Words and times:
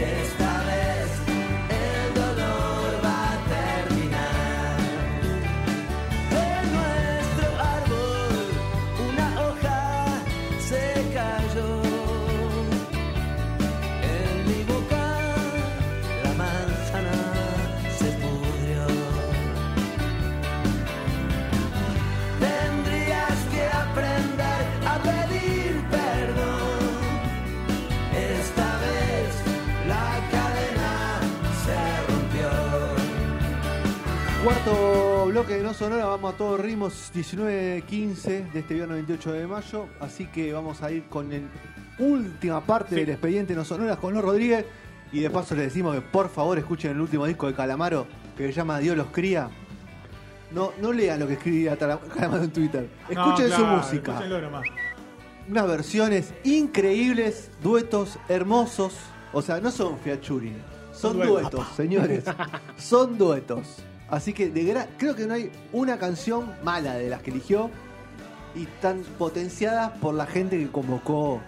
Esta 0.00 0.47
Cuarto 34.52 35.26
bloque 35.26 35.56
de 35.58 35.62
No 35.62 35.74
Sonora, 35.74 36.06
vamos 36.06 36.32
a 36.32 36.36
todos 36.38 36.58
ritmos 36.58 37.12
19-15 37.14 38.50
de 38.50 38.60
este 38.60 38.72
viernes 38.72 38.96
28 38.96 39.32
de 39.32 39.46
mayo. 39.46 39.88
Así 40.00 40.24
que 40.24 40.54
vamos 40.54 40.82
a 40.82 40.90
ir 40.90 41.04
con 41.10 41.28
la 41.28 41.36
última 41.98 42.62
parte 42.64 42.94
del 42.94 43.10
expediente 43.10 43.54
No 43.54 43.62
Sonora 43.62 43.96
con 43.96 44.14
los 44.14 44.24
Rodríguez. 44.24 44.64
Y 45.12 45.20
de 45.20 45.28
paso 45.28 45.54
les 45.54 45.64
decimos 45.64 45.94
que 45.94 46.00
por 46.00 46.30
favor 46.30 46.56
escuchen 46.56 46.92
el 46.92 47.00
último 47.02 47.26
disco 47.26 47.46
de 47.46 47.52
Calamaro 47.52 48.06
que 48.38 48.46
se 48.46 48.52
llama 48.54 48.78
Dios 48.78 48.96
los 48.96 49.08
cría. 49.08 49.50
No, 50.50 50.72
no 50.80 50.94
lean 50.94 51.20
lo 51.20 51.26
que 51.26 51.34
escribía 51.34 51.76
Calamaro 52.16 52.44
en 52.44 52.50
Twitter. 52.50 52.88
No, 53.12 53.26
Escuchen 53.26 53.50
su 53.50 53.56
claro, 53.56 53.76
música. 53.76 54.12
escúchenlo 54.12 54.40
nomás. 54.40 54.62
Unas 55.46 55.68
versiones 55.68 56.32
increíbles, 56.44 57.50
duetos 57.62 58.18
hermosos. 58.30 58.94
O 59.34 59.42
sea, 59.42 59.60
no 59.60 59.70
son 59.70 59.98
fiachuring, 59.98 60.56
son 60.94 61.00
Son 61.00 61.16
duetos. 61.18 61.50
duetos, 61.52 61.66
señores. 61.76 62.24
son 62.78 63.18
duetos. 63.18 63.82
Así 64.10 64.32
que 64.32 64.48
de 64.50 64.62
gra- 64.64 64.86
creo 64.96 65.14
que 65.14 65.26
no 65.26 65.34
hay 65.34 65.50
una 65.72 65.98
canción 65.98 66.52
mala 66.62 66.94
de 66.94 67.08
las 67.10 67.22
que 67.22 67.30
eligió 67.30 67.70
y 68.54 68.64
tan 68.80 69.02
potenciadas 69.18 69.90
por 70.00 70.14
la 70.14 70.26
gente 70.26 70.58
que 70.58 70.68
convocó. 70.68 71.40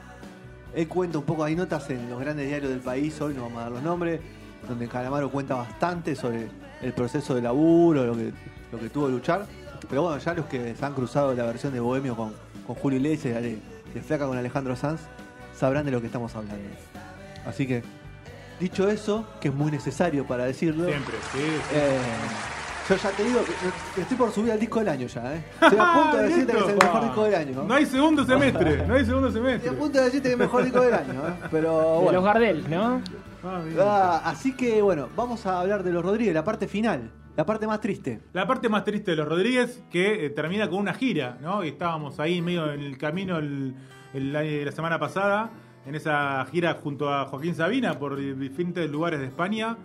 Él 0.75 0.87
cuenta 0.87 1.19
un 1.19 1.25
poco, 1.25 1.43
hay 1.45 1.57
notas 1.57 1.89
en 1.91 2.09
los 2.11 2.21
grandes 2.21 2.47
diarios 2.47 2.71
del 2.71 2.81
país, 2.81 3.19
hoy 3.21 3.35
no 3.35 3.43
vamos 3.43 3.59
a 3.59 3.63
dar 3.63 3.73
los 3.73 3.83
nombres, 3.83 4.21
donde 4.69 4.87
Calamaro 4.89 5.31
cuenta 5.31 5.55
bastante 5.55 6.15
sobre 6.15 6.49
el 6.83 6.93
proceso 6.93 7.35
de 7.35 7.43
laburo, 7.43 8.05
lo 8.05 8.15
que, 8.15 8.33
lo 8.71 8.79
que 8.79 8.89
tuvo 8.91 9.07
que 9.07 9.13
luchar. 9.13 9.47
Pero 9.89 10.03
bueno, 10.03 10.19
ya 10.19 10.35
los 10.35 10.47
que 10.47 10.75
se 10.77 10.85
han 10.85 10.93
cruzado 10.95 11.35
la 11.35 11.45
versión 11.47 11.73
de 11.73 11.81
Bohemio 11.81 12.15
con, 12.15 12.35
con 12.67 12.77
Julio 12.77 12.99
Iglesias, 12.99 13.43
de 13.43 13.59
Flaca 14.07 14.27
con 14.27 14.37
Alejandro 14.37 14.77
Sanz, 14.77 15.01
sabrán 15.57 15.87
de 15.87 15.91
lo 15.91 16.01
que 16.01 16.07
estamos 16.07 16.35
hablando. 16.37 16.63
Así 17.47 17.67
que, 17.67 17.83
dicho 18.61 18.89
eso, 18.89 19.27
que 19.41 19.49
es 19.49 19.55
muy 19.55 19.71
necesario 19.73 20.25
para 20.27 20.45
decirlo, 20.45 20.87
Siempre, 20.87 21.17
sí. 21.33 21.39
sí. 21.39 21.45
eh, 21.75 21.99
yo 22.89 22.97
ya 22.97 23.11
te 23.11 23.23
digo 23.25 23.41
que 23.95 24.01
estoy 24.03 24.17
por 24.17 24.31
subir 24.33 24.53
al 24.53 24.59
disco 24.61 24.81
del 24.81 24.89
año 24.89 25.07
ya, 25.07 25.35
¿eh? 25.35 25.45
Estoy 25.63 25.79
a 25.79 25.93
punto 25.95 26.17
de 26.17 26.23
decirte 26.29 26.53
que 26.53 26.59
es 26.59 26.69
el 26.69 26.77
mejor 26.77 27.03
disco 27.05 27.25
del 27.25 27.35
año. 27.35 27.65
No 27.65 27.75
hay 27.75 27.87
segundo 27.87 28.25
semestre, 28.25 28.87
no 28.87 28.95
hay 28.95 29.05
segundo 29.05 29.29
Estoy 29.29 29.43
semestre. 29.43 29.71
a 29.71 29.73
punto 29.79 29.99
de 29.99 30.05
decirte 30.05 30.23
que 30.29 30.35
es 30.35 30.41
el 30.41 30.47
mejor 30.47 30.65
disco 30.65 30.81
del 30.81 30.95
año, 30.95 31.13
¿eh? 31.29 31.33
Pero 31.51 31.71
De 31.79 31.85
los 31.95 32.03
bueno. 32.03 32.23
Gardel, 32.23 32.71
¿no? 32.71 33.03
Ah. 33.43 33.63
Ah, 33.79 34.23
así 34.27 34.55
que 34.55 34.83
bueno, 34.83 35.09
vamos 35.17 35.47
a 35.47 35.61
hablar 35.61 35.83
de 35.83 35.93
los 35.93 36.05
Rodríguez, 36.05 36.35
la 36.35 36.45
parte 36.45 36.67
final, 36.69 37.11
la 37.37 37.47
parte 37.47 37.67
más 37.67 37.81
triste. 37.81 38.21
La 38.33 38.47
parte 38.47 38.69
más 38.69 38.85
triste 38.85 39.13
de 39.13 39.17
los 39.17 39.27
Rodríguez, 39.29 39.83
que 39.91 40.27
eh, 40.27 40.31
termina 40.31 40.69
con 40.69 40.81
una 40.81 40.93
gira, 40.93 41.39
¿no? 41.41 41.65
Y 41.65 41.69
estábamos 41.69 42.19
ahí 42.21 42.43
medio 42.43 42.73
en 42.73 42.81
el 42.81 42.99
camino 42.99 43.39
el, 43.39 43.75
la 44.13 44.73
semana 44.73 44.99
pasada, 44.99 45.51
en 45.87 45.95
esa 45.95 46.45
gira 46.51 46.75
junto 46.75 47.13
a 47.13 47.27
Joaquín 47.27 47.55
Sabina 47.55 47.99
por 47.99 48.17
di- 48.17 48.35
diferentes 48.35 48.91
lugares 48.91 49.21
de 49.21 49.27
España, 49.27 49.77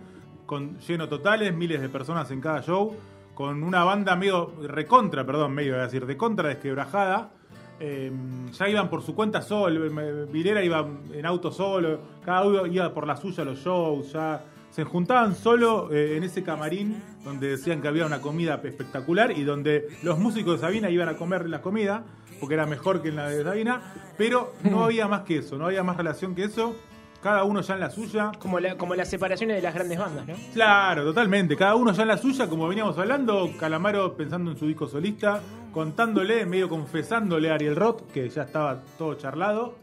con 0.44 0.78
lleno 0.78 1.08
totales, 1.08 1.54
miles 1.54 1.80
de 1.80 1.88
personas 1.88 2.30
en 2.30 2.40
cada 2.40 2.62
show, 2.62 2.94
con 3.34 3.62
una 3.62 3.84
banda 3.84 4.14
medio 4.16 4.52
recontra, 4.62 5.24
perdón, 5.24 5.52
medio 5.52 5.74
a 5.76 5.82
decir, 5.82 6.06
de 6.06 6.16
contra 6.16 6.48
desquebrajada. 6.48 7.30
Eh, 7.78 8.10
ya 8.52 8.68
iban 8.70 8.88
por 8.88 9.02
su 9.02 9.14
cuenta 9.14 9.42
solo, 9.42 10.26
Vilera 10.32 10.64
iba 10.64 10.86
en 11.12 11.26
auto 11.26 11.50
solo, 11.50 11.98
cada 12.24 12.46
uno 12.46 12.66
iba 12.66 12.92
por 12.94 13.06
la 13.06 13.16
suya 13.16 13.42
a 13.42 13.46
los 13.46 13.58
shows, 13.58 14.12
ya 14.12 14.42
se 14.76 14.84
juntaban 14.84 15.34
solo 15.34 15.90
eh, 15.90 16.18
en 16.18 16.22
ese 16.22 16.42
camarín 16.42 17.02
donde 17.24 17.48
decían 17.48 17.80
que 17.80 17.88
había 17.88 18.04
una 18.04 18.20
comida 18.20 18.60
espectacular 18.62 19.32
y 19.32 19.42
donde 19.42 19.86
los 20.02 20.18
músicos 20.18 20.60
de 20.60 20.66
Sabina 20.66 20.90
iban 20.90 21.08
a 21.08 21.14
comer 21.16 21.48
la 21.48 21.62
comida 21.62 22.04
porque 22.40 22.56
era 22.56 22.66
mejor 22.66 23.00
que 23.00 23.08
en 23.08 23.16
la 23.16 23.26
de 23.30 23.42
Sabina, 23.42 23.80
pero 24.18 24.52
no 24.64 24.84
había 24.84 25.08
más 25.08 25.22
que 25.22 25.38
eso, 25.38 25.56
no 25.56 25.64
había 25.64 25.82
más 25.82 25.96
relación 25.96 26.34
que 26.34 26.44
eso, 26.44 26.76
cada 27.22 27.44
uno 27.44 27.62
ya 27.62 27.72
en 27.72 27.80
la 27.80 27.88
suya. 27.88 28.32
Como, 28.38 28.60
la- 28.60 28.76
como 28.76 28.94
las 28.94 29.08
separaciones 29.08 29.56
de 29.56 29.62
las 29.62 29.72
grandes 29.74 29.98
bandas, 29.98 30.26
¿no? 30.28 30.34
Claro, 30.52 31.04
totalmente. 31.04 31.56
Cada 31.56 31.74
uno 31.74 31.92
ya 31.94 32.02
en 32.02 32.08
la 32.08 32.18
suya, 32.18 32.46
como 32.46 32.68
veníamos 32.68 32.98
hablando, 32.98 33.50
Calamaro 33.58 34.14
pensando 34.14 34.50
en 34.50 34.58
su 34.58 34.66
disco 34.66 34.86
solista, 34.86 35.40
contándole, 35.72 36.44
medio 36.44 36.68
confesándole 36.68 37.50
a 37.50 37.54
Ariel 37.54 37.76
Roth, 37.76 38.02
que 38.12 38.28
ya 38.28 38.42
estaba 38.42 38.82
todo 38.98 39.14
charlado. 39.14 39.78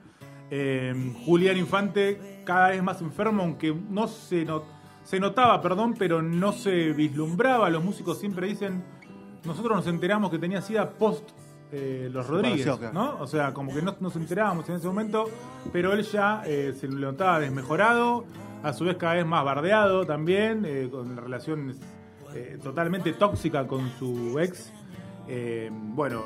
Eh, 0.52 0.94
Julián 1.26 1.58
Infante 1.58 2.42
cada 2.46 2.70
vez 2.70 2.84
más 2.84 3.02
enfermo, 3.02 3.42
aunque 3.42 3.74
no 3.90 4.08
se, 4.08 4.46
no- 4.46 4.64
se 5.04 5.20
notaba, 5.20 5.62
perdón, 5.62 5.96
pero 5.98 6.22
no 6.22 6.52
se 6.54 6.92
vislumbraba. 6.94 7.70
Los 7.70 7.84
músicos 7.84 8.20
siempre 8.20 8.48
dicen, 8.48 8.84
nosotros 9.46 9.76
nos 9.78 9.88
enteramos 9.88 10.32
que 10.32 10.40
tenía 10.40 10.62
SIDA 10.62 10.90
post 10.92 11.30
eh, 11.72 12.10
los 12.12 12.28
Rodríguez. 12.28 12.66
¿no? 12.94 13.18
O 13.20 13.28
sea, 13.28 13.54
como 13.54 13.74
que 13.74 13.82
no 13.82 13.96
nos 14.00 14.16
enterábamos 14.16 14.70
en 14.70 14.76
ese 14.76 14.88
momento, 14.88 15.26
pero 15.72 15.92
él 15.94 16.04
ya 16.04 16.44
eh, 16.46 16.74
se 16.80 16.88
lo 16.88 17.12
notaba 17.12 17.40
desmejorado, 17.40 18.26
a 18.62 18.72
su 18.74 18.86
vez 18.86 18.96
cada 18.98 19.16
vez 19.16 19.26
más 19.26 19.44
bardeado 19.44 20.06
también, 20.06 20.64
eh, 20.66 20.88
con 20.92 21.18
relaciones 21.18 21.78
eh, 22.34 22.58
totalmente 22.64 23.12
tóxica 23.14 23.68
con 23.68 23.90
su 24.00 24.40
ex. 24.40 24.72
Bueno, 25.72 26.24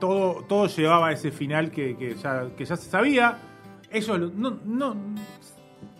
todo, 0.00 0.44
todo 0.48 0.66
llevaba 0.66 1.08
a 1.08 1.12
ese 1.12 1.30
final 1.30 1.70
que, 1.70 1.96
que 1.96 2.14
ya, 2.16 2.48
que 2.56 2.64
ya 2.64 2.76
se 2.76 2.90
sabía. 2.90 3.38
Ellos 3.90 4.18
lo- 4.18 4.30
no, 4.30 4.58
no, 4.64 4.96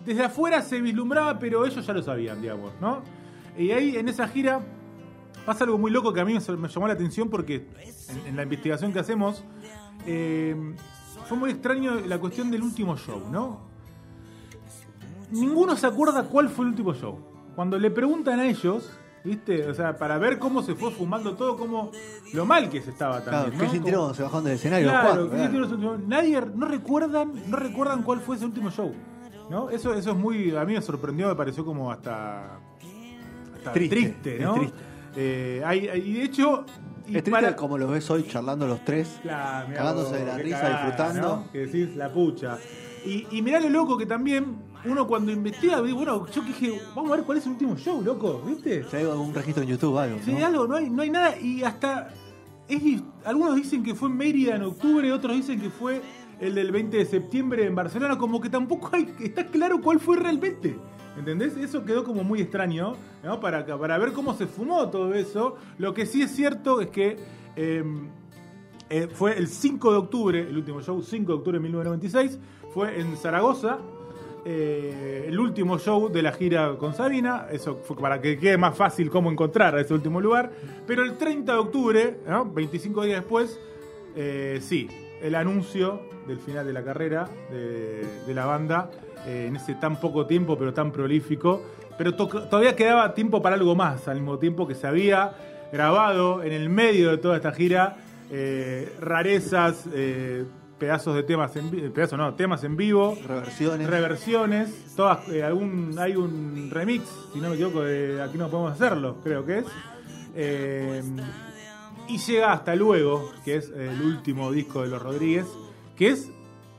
desde 0.05 0.23
afuera 0.23 0.61
se 0.61 0.79
vislumbraba, 0.81 1.39
pero 1.39 1.65
ellos 1.65 1.85
ya 1.85 1.93
lo 1.93 2.01
sabían, 2.03 2.41
digamos, 2.41 2.71
¿no? 2.79 3.01
Y 3.57 3.71
ahí 3.71 3.95
en 3.95 4.07
esa 4.09 4.27
gira 4.27 4.61
pasa 5.45 5.63
algo 5.63 5.77
muy 5.77 5.91
loco 5.91 6.11
que 6.13 6.19
a 6.21 6.25
mí 6.25 6.33
me 6.33 6.67
llamó 6.69 6.87
la 6.87 6.93
atención 6.93 7.29
porque 7.29 7.67
en, 8.09 8.27
en 8.27 8.35
la 8.35 8.43
investigación 8.43 8.91
que 8.93 8.99
hacemos 8.99 9.43
eh, 10.05 10.55
fue 11.27 11.37
muy 11.37 11.51
extraño 11.51 11.95
la 12.07 12.19
cuestión 12.19 12.51
del 12.51 12.61
último 12.63 12.97
show, 12.97 13.21
¿no? 13.31 13.61
Ninguno 15.31 15.75
se 15.75 15.87
acuerda 15.87 16.23
cuál 16.23 16.49
fue 16.49 16.65
el 16.65 16.71
último 16.71 16.93
show. 16.93 17.19
Cuando 17.55 17.79
le 17.79 17.89
preguntan 17.89 18.39
a 18.39 18.45
ellos, 18.45 18.91
¿viste? 19.23 19.67
O 19.69 19.73
sea, 19.73 19.97
para 19.97 20.17
ver 20.17 20.37
cómo 20.37 20.61
se 20.61 20.75
fue 20.75 20.91
fumando 20.91 21.35
todo, 21.35 21.57
cómo 21.57 21.91
lo 22.33 22.45
mal 22.45 22.69
que 22.69 22.81
se 22.81 22.91
estaba 22.91 23.21
Claro, 23.21 23.49
también. 23.51 23.71
¿qué 23.71 23.91
¿no? 23.91 23.97
Como- 23.97 24.13
se 24.13 24.23
bajaron 24.23 24.43
del 24.45 24.53
escenario? 24.53 24.89
Claro, 24.89 25.29
Claro. 25.29 25.97
Nadie, 26.07 26.41
no 26.53 26.67
recuerdan, 26.67 27.31
no 27.49 27.57
recuerdan 27.57 28.03
cuál 28.03 28.19
fue 28.19 28.35
ese 28.35 28.45
último 28.45 28.69
show. 28.69 28.93
¿No? 29.49 29.69
Eso, 29.69 29.93
eso 29.93 30.11
es 30.11 30.17
muy, 30.17 30.55
a 30.55 30.65
mí 30.65 30.73
me 30.73 30.81
sorprendió, 30.81 31.27
me 31.27 31.35
pareció 31.35 31.63
como 31.65 31.91
hasta, 31.91 32.59
hasta 33.55 33.73
Triste, 33.73 33.95
triste, 33.95 34.39
¿no? 34.39 34.55
triste. 34.55 34.77
Eh, 35.15 35.61
hay- 35.65 35.87
hay- 35.87 36.01
y 36.01 36.13
de 36.13 36.23
hecho, 36.23 36.65
y 37.07 37.17
Es 37.17 37.23
triste 37.23 37.55
como 37.55 37.77
lo 37.77 37.87
ves 37.87 38.09
hoy 38.09 38.23
charlando 38.27 38.65
los 38.67 38.83
tres. 38.83 39.19
Claro, 39.21 39.67
mirá 39.67 39.79
Cagándose 39.79 40.17
de 40.17 40.25
la 40.25 40.37
risa, 40.37 40.61
cagada, 40.61 40.85
disfrutando. 40.85 41.21
¿no? 41.45 41.51
Que 41.51 41.67
decís 41.67 41.95
la 41.95 42.11
pucha. 42.11 42.57
Y, 43.05 43.27
y 43.31 43.41
mirá 43.43 43.59
lo 43.59 43.69
loco 43.69 43.97
que 43.97 44.07
también 44.07 44.55
uno 44.85 45.07
cuando 45.07 45.31
investiga, 45.31 45.79
bueno, 45.81 46.25
yo 46.27 46.41
dije, 46.41 46.81
vamos 46.95 47.11
a 47.11 47.15
ver 47.17 47.25
cuál 47.25 47.37
es 47.37 47.45
el 47.45 47.51
último 47.53 47.75
show, 47.77 48.01
loco, 48.01 48.41
¿viste? 48.45 48.83
Si 48.89 48.95
hay 48.97 49.03
algún 49.03 49.33
registro 49.33 49.61
en 49.63 49.69
YouTube, 49.69 49.97
algo. 49.97 50.17
Sí, 50.25 50.33
¿no? 50.33 50.45
algo, 50.45 50.67
no 50.67 50.75
hay, 50.75 50.89
no 50.89 51.01
hay 51.03 51.09
nada. 51.11 51.37
Y 51.39 51.63
hasta. 51.63 52.09
es 52.67 52.81
algunos 53.23 53.55
dicen 53.55 53.83
que 53.83 53.93
fue 53.93 54.09
en 54.09 54.17
Mérida 54.17 54.55
en 54.55 54.63
octubre, 54.63 55.11
otros 55.13 55.35
dicen 55.35 55.61
que 55.61 55.69
fue 55.69 56.01
el 56.39 56.55
del 56.55 56.71
20 56.71 56.97
de 56.97 57.05
septiembre 57.05 57.65
en 57.65 57.75
Barcelona. 57.75 58.17
Como 58.17 58.41
que 58.41 58.49
tampoco 58.49 58.91
está 59.19 59.45
claro 59.47 59.81
cuál 59.81 59.99
fue 59.99 60.17
realmente. 60.17 60.75
¿Entendés? 61.17 61.55
Eso 61.55 61.85
quedó 61.85 62.03
como 62.03 62.23
muy 62.23 62.41
extraño, 62.41 62.95
¿no? 63.23 63.39
Para, 63.39 63.65
para 63.65 63.97
ver 63.97 64.11
cómo 64.11 64.33
se 64.33 64.47
fumó 64.47 64.89
todo 64.89 65.13
eso. 65.13 65.55
Lo 65.77 65.93
que 65.93 66.05
sí 66.05 66.21
es 66.21 66.31
cierto 66.31 66.81
es 66.81 66.89
que 66.89 67.17
eh, 67.55 67.83
eh, 68.89 69.07
fue 69.11 69.37
el 69.37 69.47
5 69.47 69.91
de 69.91 69.97
octubre, 69.97 70.39
el 70.41 70.57
último 70.57 70.81
show, 70.81 71.01
5 71.01 71.31
de 71.31 71.37
octubre 71.37 71.57
de 71.57 71.63
1996, 71.63 72.39
fue 72.73 72.99
en 72.99 73.15
Zaragoza. 73.17 73.79
eh, 74.47 75.25
el 75.27 75.39
último 75.39 75.79
show 75.79 76.07
de 76.09 76.21
la 76.21 76.31
gira 76.31 76.75
con 76.77 76.93
Sabina, 76.93 77.47
eso 77.51 77.75
fue 77.83 77.95
para 77.97 78.21
que 78.21 78.37
quede 78.37 78.57
más 78.57 78.77
fácil 78.77 79.09
cómo 79.09 79.31
encontrar 79.31 79.77
ese 79.79 79.93
último 79.93 80.21
lugar. 80.21 80.51
Pero 80.85 81.03
el 81.03 81.17
30 81.17 81.51
de 81.51 81.57
octubre, 81.57 82.19
¿no? 82.27 82.45
25 82.45 83.03
días 83.05 83.21
después, 83.21 83.59
eh, 84.15 84.59
sí, 84.61 84.87
el 85.21 85.33
anuncio 85.33 86.01
del 86.27 86.39
final 86.39 86.65
de 86.65 86.73
la 86.73 86.83
carrera 86.83 87.27
de, 87.51 88.05
de 88.25 88.33
la 88.33 88.45
banda, 88.45 88.89
eh, 89.25 89.45
en 89.47 89.55
ese 89.55 89.75
tan 89.75 89.99
poco 89.99 90.25
tiempo, 90.25 90.57
pero 90.57 90.73
tan 90.73 90.91
prolífico. 90.91 91.61
Pero 91.97 92.15
to- 92.15 92.27
todavía 92.27 92.75
quedaba 92.75 93.13
tiempo 93.13 93.41
para 93.41 93.55
algo 93.55 93.75
más, 93.75 94.07
al 94.07 94.17
mismo 94.17 94.37
tiempo 94.37 94.67
que 94.67 94.75
se 94.75 94.85
había 94.87 95.33
grabado 95.71 96.43
en 96.43 96.51
el 96.53 96.69
medio 96.69 97.09
de 97.11 97.17
toda 97.17 97.37
esta 97.37 97.51
gira 97.51 97.97
eh, 98.31 98.91
rarezas, 98.99 99.85
eh, 99.93 100.45
pedazos 100.77 101.15
de 101.15 101.23
temas 101.23 101.55
en 101.55 101.69
pedazos 101.93 102.17
no, 102.19 102.33
temas 102.33 102.63
en 102.65 102.75
vivo, 102.75 103.17
Reversiones. 103.25 103.87
reversiones, 103.89 104.93
todas 104.95 105.27
eh, 105.29 105.41
algún 105.43 105.95
hay 105.97 106.15
un 106.17 106.69
remix, 106.71 107.03
si 107.33 107.39
no 107.39 107.47
me 107.49 107.55
equivoco, 107.55 107.81
de 107.81 108.21
aquí 108.21 108.37
no 108.37 108.49
podemos 108.49 108.73
hacerlo, 108.73 109.17
creo 109.23 109.45
que 109.45 109.59
es. 109.59 109.65
Y 112.07 112.17
llega 112.19 112.51
hasta 112.53 112.75
luego, 112.75 113.31
que 113.43 113.55
es 113.55 113.69
el 113.71 114.01
último 114.01 114.51
disco 114.51 114.81
de 114.83 114.89
los 114.89 115.01
Rodríguez, 115.01 115.45
que 115.95 116.09
es 116.09 116.31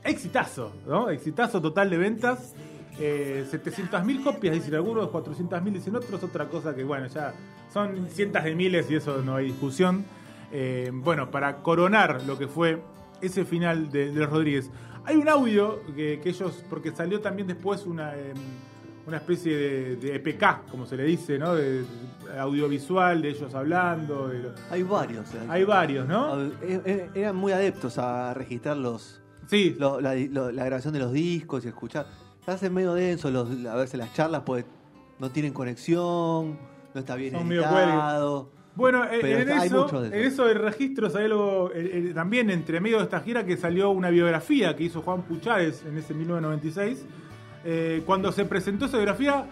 exitazo, 0.03 0.71
¿no? 0.87 1.09
Exitazo 1.09 1.61
total 1.61 1.89
de 1.89 1.97
ventas. 1.97 2.53
Eh, 2.99 3.45
700.000 3.51 4.23
copias, 4.23 4.55
dicen 4.55 4.73
algunos, 4.73 5.09
400.000 5.09 5.71
dicen 5.71 5.95
otros, 5.95 6.23
otra 6.23 6.47
cosa 6.49 6.75
que, 6.75 6.83
bueno, 6.83 7.05
ya 7.07 7.33
son 7.71 8.07
cientos 8.09 8.43
de 8.43 8.55
miles 8.55 8.89
y 8.89 8.95
eso 8.95 9.21
no 9.21 9.35
hay 9.35 9.47
discusión. 9.47 10.05
Eh, 10.51 10.89
bueno, 10.91 11.29
para 11.29 11.57
coronar 11.57 12.23
lo 12.23 12.39
que 12.39 12.47
fue 12.47 12.81
ese 13.21 13.45
final 13.45 13.91
de, 13.91 14.11
los 14.11 14.29
Rodríguez, 14.29 14.71
hay 15.05 15.15
un 15.15 15.29
audio 15.29 15.81
que, 15.95 16.19
ellos, 16.25 16.63
porque 16.69 16.91
salió 16.91 17.21
también 17.21 17.47
después 17.47 17.85
una, 17.85 18.15
eh, 18.15 18.33
una 19.07 19.17
especie 19.17 19.55
de, 19.55 19.95
de 19.95 20.15
EPK, 20.15 20.69
como 20.69 20.85
se 20.85 20.97
le 20.97 21.03
dice, 21.05 21.39
¿no? 21.39 21.55
De, 21.55 21.81
de 21.81 22.39
audiovisual, 22.39 23.21
de 23.21 23.29
ellos 23.29 23.55
hablando. 23.55 24.27
de 24.27 24.39
lo- 24.39 24.51
Hay 24.69 24.83
varios. 24.83 25.33
eh. 25.33 25.39
hay 25.49 25.63
varios, 25.63 26.07
¿no? 26.07 26.41
Eh, 26.43 26.51
eh, 26.61 27.09
Eran 27.15 27.35
muy 27.37 27.53
adeptos 27.53 27.97
a 27.97 28.33
registrar 28.33 28.75
los, 28.77 29.21
Sí, 29.47 29.75
lo- 29.79 30.01
la, 30.01 30.13
lo- 30.15 30.51
la 30.51 30.65
grabación 30.65 30.93
de 30.93 30.99
los 30.99 31.13
discos 31.13 31.63
y 31.63 31.69
escuchar. 31.69 32.05
Se 32.43 32.51
hacen 32.51 32.73
medio 32.73 32.93
denso 32.93 33.31
los, 33.31 33.49
a 33.65 33.75
veces 33.75 33.97
las 33.97 34.13
charlas, 34.13 34.43
pues 34.45 34.65
no 35.19 35.31
tienen 35.31 35.53
conexión, 35.53 36.57
no 36.93 36.99
está 36.99 37.15
bien 37.15 37.33
Son 37.33 37.49
editado. 37.51 38.51
Bueno, 38.75 39.05
eh, 39.05 39.17
Pero 39.21 39.39
en, 39.39 39.49
hay 39.57 39.67
eso, 39.67 39.81
de 39.85 39.87
eso. 39.87 40.05
en 40.05 40.13
eso 40.13 40.45
de 40.45 40.53
registros 40.53 41.15
hay 41.15 41.25
algo 41.25 41.71
eh, 41.73 42.09
eh, 42.09 42.11
también 42.13 42.49
entre 42.51 42.79
medio 42.79 42.97
de 42.97 43.05
esta 43.05 43.21
gira 43.21 43.43
que 43.45 43.57
salió 43.57 43.89
una 43.89 44.09
biografía 44.11 44.75
que 44.75 44.83
hizo 44.83 45.01
Juan 45.01 45.23
Puchárez 45.23 45.83
en 45.87 45.97
ese 45.97 46.13
1996. 46.13 47.05
Eh, 47.69 48.01
cuando 48.05 48.31
se 48.31 48.45
presentó 48.45 48.85
esa 48.85 48.95
biografía, 48.95 49.43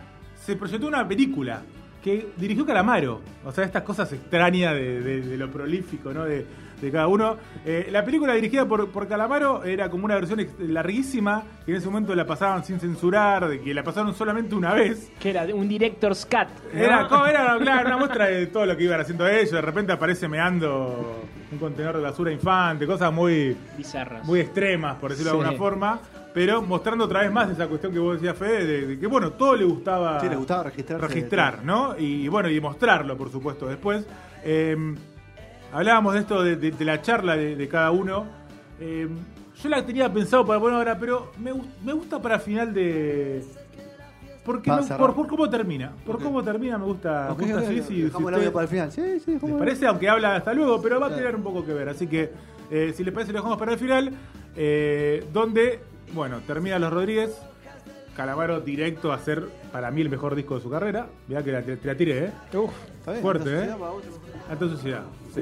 se 0.42 0.56
proyectó 0.56 0.88
una 0.88 1.06
película 1.06 1.62
que 2.02 2.30
dirigió 2.38 2.66
Calamaro. 2.66 3.20
O 3.44 3.52
sea, 3.52 3.66
estas 3.66 3.84
cosas 3.84 4.14
extrañas 4.14 4.74
de, 4.74 5.02
de- 5.02 5.22
de 5.22 5.38
lo 5.38 5.50
prolífico, 5.52 6.14
¿no? 6.14 6.24
De, 6.24 6.46
de 6.82 6.92
cada 6.92 7.08
uno. 7.08 7.36
Eh, 7.66 7.90
la 7.92 8.06
película 8.06 8.34
dirigida 8.36 8.66
por, 8.66 8.90
por 8.90 9.08
Calamaro 9.10 9.64
era 9.66 9.90
como 9.90 10.06
una 10.06 10.16
versión 10.16 10.40
larguísima, 10.60 11.44
que 11.66 11.72
en 11.72 11.78
ese 11.78 11.88
momento 11.88 12.16
la 12.16 12.26
pasaban 12.26 12.64
sin 12.64 12.80
censurar, 12.80 13.50
de 13.50 13.60
que 13.60 13.74
la 13.74 13.84
pasaron 13.84 14.14
solamente 14.14 14.56
una 14.56 14.74
vez. 14.74 15.12
Que 15.20 15.32
era 15.32 15.44
un 15.54 15.68
director's 15.68 16.26
cut. 16.26 16.48
¿no? 16.74 16.80
Era, 16.80 17.08
como- 17.10 17.26
era 17.26 17.58
claro, 17.60 17.88
una 17.88 17.98
muestra 17.98 18.28
de 18.28 18.48
todo 18.48 18.66
lo 18.66 18.78
que 18.78 18.84
iban 18.86 19.02
haciendo 19.02 19.28
ellos. 19.28 19.52
De 19.52 19.62
repente 19.62 19.92
aparece 19.92 20.28
meando 20.30 21.22
un 21.52 21.58
contenedor 21.58 21.98
de 21.98 22.04
basura 22.04 22.32
infante, 22.32 22.86
cosas 22.88 23.12
muy, 23.12 23.58
Bizarras. 23.78 24.24
muy 24.26 24.40
extremas, 24.40 24.96
por 24.98 25.10
decirlo 25.12 25.32
de 25.34 25.38
alguna 25.40 25.58
forma. 25.58 26.00
Pero 26.36 26.62
mostrando 26.62 27.06
otra 27.06 27.22
vez 27.22 27.32
más 27.32 27.50
esa 27.50 27.66
cuestión 27.68 27.94
que 27.94 27.98
vos 28.00 28.16
decías, 28.16 28.38
Fede, 28.38 28.66
de, 28.66 28.88
de 28.88 29.00
que 29.00 29.08
bueno, 29.08 29.32
todo 29.32 29.56
le 29.56 29.64
gustaba, 29.64 30.20
Sí, 30.20 30.28
le 30.30 30.36
gustaba 30.36 30.64
registrarse. 30.64 31.08
registrar, 31.08 31.64
¿no? 31.64 31.98
Y 31.98 32.28
bueno, 32.28 32.50
y 32.50 32.60
mostrarlo, 32.60 33.16
por 33.18 33.32
supuesto, 33.32 33.66
después. 33.68 34.06
Eh, 34.44 34.76
hablábamos 35.72 36.14
de 36.14 36.20
esto 36.20 36.44
de, 36.44 36.58
de- 36.58 36.72
de 36.72 36.86
la 36.86 37.02
charla 37.02 37.38
de, 37.38 37.68
cada 37.70 37.90
uno. 37.92 38.26
Eh, 38.82 39.08
yo 39.64 39.70
la 39.70 39.86
tenía 39.86 40.12
pensado 40.12 40.46
para 40.46 40.60
poner 40.60 40.76
ahora, 40.78 41.00
pero 41.00 41.32
me, 41.40 41.54
gu- 41.54 41.66
me 41.86 41.94
gusta 41.94 42.22
para 42.22 42.38
final 42.38 42.74
de. 42.74 43.42
Porque 44.44 44.70
me- 44.70 44.84
por, 44.98 45.16
por 45.16 45.28
cómo 45.28 45.50
termina. 45.50 45.94
Por 46.06 46.22
cómo 46.22 46.44
termina 46.44 46.78
me 46.78 46.84
gusta, 46.86 47.30
Ok, 47.32 47.40
me 47.40 47.46
gusta 47.46 47.60
ok, 47.62 47.66
así. 47.66 47.80
ok. 47.80 47.88
si- 47.88 47.96
si 47.96 48.02
Dejamos 48.02 48.30
el 48.30 48.36
audio 48.36 48.52
para 48.54 48.64
el 48.64 48.70
final. 48.70 48.92
Sí, 48.92 49.02
sí, 49.02 49.32
¿Les 49.32 49.42
dejamos- 49.42 49.58
parece? 49.60 49.88
Aunque 49.88 50.10
habla 50.10 50.36
hasta 50.36 50.54
luego, 50.54 50.82
pero 50.82 51.00
va 51.00 51.08
a 51.08 51.16
tener 51.16 51.34
un 51.34 51.44
poco 51.44 51.66
que 51.66 51.74
ver. 51.74 51.88
Así 51.88 52.08
que, 52.08 52.30
eh, 52.70 52.94
si 52.94 53.06
les 53.06 53.14
parece, 53.14 53.32
lo 53.32 53.38
dejamos 53.40 53.58
para 53.58 53.72
el 53.72 53.80
final. 53.80 54.12
eh, 54.58 55.26
donde, 55.34 55.80
bueno, 56.14 56.40
termina 56.46 56.80
Los 56.80 56.92
Rodríguez. 56.94 57.38
Calamaro 58.16 58.62
directo 58.62 59.12
a 59.12 59.20
ser, 59.20 59.44
para 59.74 59.92
mí, 59.92 60.00
el 60.02 60.10
mejor 60.10 60.36
disco 60.36 60.56
de 60.56 60.62
su 60.62 60.70
carrera. 60.70 61.08
Mirá 61.28 61.44
que 61.44 61.52
la, 61.52 61.62
te, 61.62 61.78
la 61.84 61.96
tiré, 61.96 62.26
¿eh? 62.28 62.32
Uf, 62.54 62.72
Está 63.00 63.12
bien, 63.12 63.22
fuerte, 63.22 63.50
entonces, 63.50 63.64
¿eh? 63.68 63.72
ya 63.72 63.78
para 63.78 63.92
otro. 63.92 64.12
Alta 64.50 64.70
sociedad, 64.70 65.04
sí. 65.34 65.42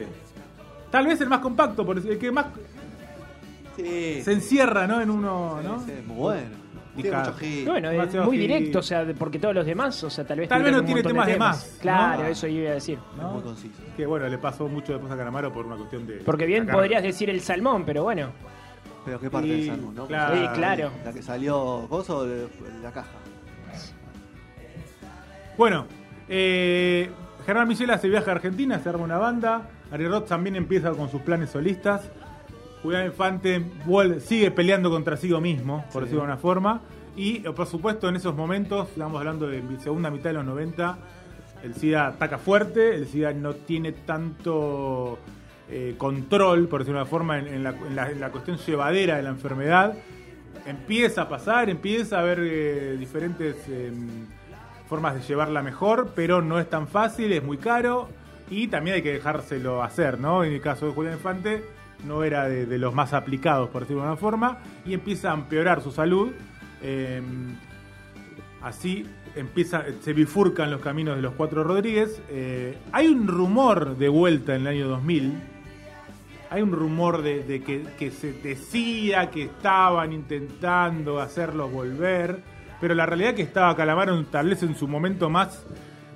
Tal 0.89 1.05
vez 1.05 1.21
el 1.21 1.29
más 1.29 1.39
compacto, 1.39 1.85
por 1.85 1.97
decir- 1.97 2.11
el 2.13 2.17
que 2.17 2.31
más 2.31 2.47
Sí. 3.75 4.21
se 4.23 4.31
encierra, 4.33 4.85
¿no? 4.87 5.01
En 5.01 5.09
uno, 5.09 5.57
Sí, 5.61 5.67
¿no? 5.67 5.79
sí, 5.81 5.91
muy 6.05 6.15
bueno. 6.17 6.63
Y 6.95 7.01
Tiene 7.01 7.09
cada- 7.09 7.23
mucho 7.31 7.37
hit. 7.39 7.67
bueno, 7.67 7.89
es 7.91 8.13
muy 8.15 8.37
hit. 8.37 8.47
directo, 8.47 8.79
o 8.79 8.83
sea, 8.83 9.05
porque 9.17 9.39
todos 9.39 9.55
los 9.55 9.65
demás, 9.65 10.03
o 10.03 10.09
sea, 10.11 10.25
tal 10.25 10.39
vez 10.39 10.49
Tal 10.49 10.61
vez 10.61 10.71
no 10.71 10.83
tiene 10.83 11.01
temas 11.01 11.25
de 11.27 11.37
más, 11.37 11.77
Claro, 11.81 12.23
¿no? 12.23 12.29
eso 12.29 12.47
iba 12.47 12.69
a 12.69 12.73
decir. 12.75 12.99
¿no? 13.17 13.31
Muy 13.33 13.41
conciso. 13.43 13.81
Que 13.97 14.05
bueno, 14.05 14.27
le 14.27 14.37
pasó 14.37 14.67
mucho 14.67 14.93
después 14.93 15.11
a 15.11 15.17
Calamaro 15.17 15.51
por 15.51 15.65
una 15.65 15.75
cuestión 15.75 16.05
de. 16.05 16.17
Porque 16.17 16.45
bien 16.45 16.65
sacar- 16.65 16.75
podrías 16.75 17.01
decir 17.03 17.29
el 17.31 17.41
salmón, 17.41 17.83
pero 17.85 18.03
bueno. 18.03 18.31
Pero 19.05 19.19
qué 19.19 19.29
parte 19.29 19.47
Y, 19.47 19.51
del 19.51 19.65
salmón, 19.67 19.95
¿no? 19.95 20.07
claro. 20.07 20.35
Sí, 20.35 20.47
claro. 20.55 20.91
La 21.03 21.13
que 21.13 21.21
salió, 21.21 21.85
¿coso 21.89 22.17
o 22.19 22.25
de- 22.25 22.47
la 22.81 22.91
caja? 22.91 23.09
Bueno, 25.57 25.85
eh, 26.29 27.09
Germán 27.45 27.67
Michela 27.67 27.97
se 27.97 28.07
viaja 28.07 28.31
a 28.31 28.35
Argentina, 28.35 28.79
se 28.79 28.89
arma 28.89 29.03
una 29.03 29.17
banda. 29.17 29.69
Ari 29.91 30.07
Roth 30.07 30.27
también 30.27 30.55
empieza 30.55 30.91
con 30.91 31.09
sus 31.09 31.21
planes 31.21 31.49
solistas. 31.51 32.09
Julián 32.81 33.05
Infante 33.05 33.63
vuelve- 33.85 34.19
sigue 34.19 34.51
peleando 34.51 34.89
contra 34.89 35.15
sí 35.15 35.27
mismo, 35.39 35.85
por 35.93 36.03
decirlo 36.03 36.21
de 36.23 36.27
una 36.27 36.37
forma. 36.37 36.81
Y 37.15 37.45
eh, 37.45 37.51
por 37.55 37.67
supuesto, 37.67 38.09
en 38.09 38.15
esos 38.15 38.35
momentos, 38.35 38.89
estamos 38.89 39.19
hablando 39.19 39.47
de 39.47 39.61
segunda 39.81 40.09
mitad 40.09 40.25
de 40.31 40.33
los 40.33 40.45
90, 40.45 40.97
el 41.63 41.75
SIDA 41.75 42.07
ataca 42.07 42.37
fuerte, 42.39 42.95
el 42.95 43.07
SIDA 43.07 43.31
no 43.33 43.53
tiene 43.53 43.91
tanto 43.91 45.19
eh, 45.69 45.95
control, 45.97 46.67
por 46.67 46.81
decirlo 46.81 46.99
de 46.99 47.03
una 47.03 47.09
forma, 47.09 47.39
en, 47.39 47.63
la, 47.63 47.75
en 48.09 48.19
la- 48.19 48.29
cuestión 48.29 48.57
llevadera 48.57 49.17
de 49.17 49.23
la 49.23 49.29
enfermedad. 49.29 49.93
Empieza 50.65 51.23
a 51.23 51.29
pasar, 51.29 51.69
empieza 51.69 52.17
a 52.17 52.21
haber 52.21 52.39
eh, 52.41 52.95
diferentes 52.97 53.55
em, 53.67 54.07
formas 54.87 55.15
de 55.15 55.21
llevarla 55.21 55.61
mejor, 55.63 56.11
pero 56.15 56.41
no 56.41 56.59
es 56.59 56.69
tan 56.69 56.87
fácil, 56.87 57.31
es 57.33 57.43
muy 57.43 57.57
caro. 57.57 58.07
y 58.49 58.67
también 58.67 58.95
hay 58.97 59.01
que 59.01 59.13
dejárselo 59.13 59.81
hacer, 59.83 60.19
¿no? 60.19 60.43
En 60.43 60.53
el 60.53 60.61
caso 60.61 60.85
de 60.85 60.91
Julián 60.93 61.13
Infante 61.15 61.63
no 62.05 62.23
era 62.23 62.47
de, 62.49 62.77
los 62.77 62.93
más 62.93 63.13
aplicados, 63.13 63.69
por 63.69 63.81
decirlo 63.83 64.01
de 64.03 64.09
alguna 64.09 64.19
forma, 64.19 64.57
y 64.85 64.93
empieza 64.93 65.31
a 65.31 65.33
empeorar 65.35 65.81
su 65.81 65.91
salud. 65.91 66.31
eh, 66.81 67.21
así 68.61 69.05
empieza, 69.35 69.83
se 70.01 70.13
bifurcan 70.13 70.69
los 70.71 70.81
caminos 70.81 71.15
de 71.15 71.21
los 71.21 71.33
cuatro 71.33 71.63
Rodríguez. 71.63 72.21
Eh, 72.29 72.77
hay 72.91 73.07
un 73.07 73.27
rumor 73.27 73.97
de 73.97 74.09
vuelta 74.09 74.55
en 74.55 74.61
el 74.61 74.67
año 74.67 74.87
2000. 74.87 75.33
Hay 76.53 76.61
un 76.61 76.71
rumor 76.71 77.23
de, 77.23 77.43
de 77.43 77.63
que, 77.63 77.83
que 77.97 78.11
se 78.11 78.31
decía 78.33 79.31
que 79.31 79.43
estaban 79.43 80.13
intentando 80.13 81.19
hacerlos 81.19 81.71
volver, 81.71 82.37
pero 82.79 82.93
la 82.93 83.05
realidad 83.07 83.31
es 83.31 83.35
que 83.37 83.41
estaba 83.41 83.75
Calamaro 83.75 84.23
tal 84.25 84.49
vez 84.49 84.61
en 84.61 84.75
su 84.75 84.87
momento 84.87 85.29
más 85.31 85.65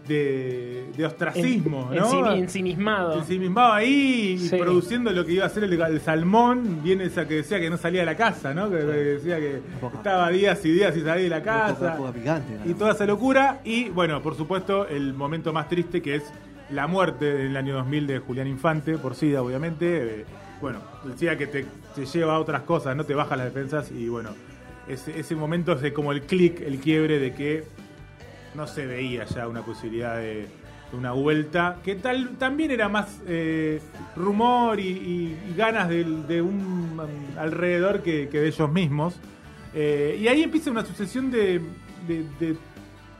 de, 0.07 0.89
de 0.95 1.05
ostracismo, 1.05 1.89
En- 1.91 1.97
¿no? 1.99 2.09
ensi- 2.11 2.37
ensimismado. 2.37 3.17
ensimismado 3.19 3.73
ahí 3.73 4.37
y 4.41 4.49
produciendo 4.57 5.11
lo 5.11 5.25
que 5.25 5.33
iba 5.33 5.45
a 5.45 5.49
ser 5.49 5.63
el, 5.65 5.73
el 5.81 5.99
salmón. 6.01 6.81
Viene 6.83 7.05
esa 7.05 7.27
que 7.27 7.35
decía 7.35 7.59
que 7.59 7.69
no 7.69 7.77
salía 7.77 8.01
de 8.01 8.05
la 8.05 8.15
casa, 8.15 8.53
¿no? 8.53 8.69
Que, 8.69 8.77
decía 8.77 9.37
que 9.37 9.59
estaba 9.95 10.29
días 10.29 10.63
y 10.63 10.71
días 10.71 10.95
y 10.95 11.01
salía 11.01 11.23
de 11.23 11.29
la 11.29 11.43
casa. 11.43 11.97
picante, 12.13 12.57
y 12.65 12.73
toda 12.75 12.91
esa 12.93 13.05
locura. 13.05 13.59
Y 13.65 13.89
bueno, 13.89 14.21
por 14.21 14.35
supuesto, 14.35 14.87
el 14.87 15.13
momento 15.13 15.51
más 15.51 15.67
triste 15.67 16.01
que 16.01 16.15
es 16.15 16.23
la 16.71 16.87
muerte 16.87 17.41
en 17.41 17.47
el 17.47 17.57
año 17.57 17.75
2000 17.75 18.07
de 18.07 18.19
Julián 18.19 18.47
Infante, 18.47 18.97
por 18.97 19.15
SIDA, 19.15 19.41
obviamente. 19.41 20.21
Eh, 20.21 20.25
bueno, 20.61 20.79
SIDA 21.17 21.37
que 21.37 21.47
te, 21.47 21.65
lleva 22.13 22.35
a 22.35 22.39
otras 22.39 22.61
cosas, 22.63 22.95
no 22.95 23.03
te 23.05 23.13
baja 23.13 23.35
las 23.35 23.45
defensas. 23.53 23.91
Y 23.91 24.07
bueno, 24.09 24.29
ese, 24.87 25.19
ese 25.19 25.35
momento 25.35 25.71
es 25.73 25.81
de 25.81 25.93
como 25.93 26.11
el 26.11 26.21
clic, 26.23 26.61
el 26.61 26.79
quiebre 26.79 27.19
de 27.19 27.33
que 27.33 27.63
no 28.55 28.67
se 28.67 28.85
veía 28.85 29.25
ya 29.25 29.47
una 29.47 29.61
posibilidad 29.61 30.17
de, 30.17 30.47
de 30.91 30.97
una 30.97 31.11
vuelta, 31.11 31.77
que 31.83 31.95
tal 31.95 32.37
también 32.37 32.71
era 32.71 32.89
más 32.89 33.19
eh, 33.27 33.81
rumor 34.15 34.79
y, 34.79 34.87
y- 34.87 35.39
y 35.51 35.55
ganas 35.55 35.89
de, 35.89 36.41
un 36.41 36.99
alrededor 37.37 38.01
que, 38.01 38.27
de 38.27 38.47
ellos 38.47 38.71
mismos. 38.71 39.15
Eh, 39.73 40.17
y 40.19 40.27
ahí 40.27 40.43
empieza 40.43 40.71
una 40.71 40.85
sucesión 40.85 41.29
de, 41.29 41.61
de- 42.07 42.25
de, 42.39 42.55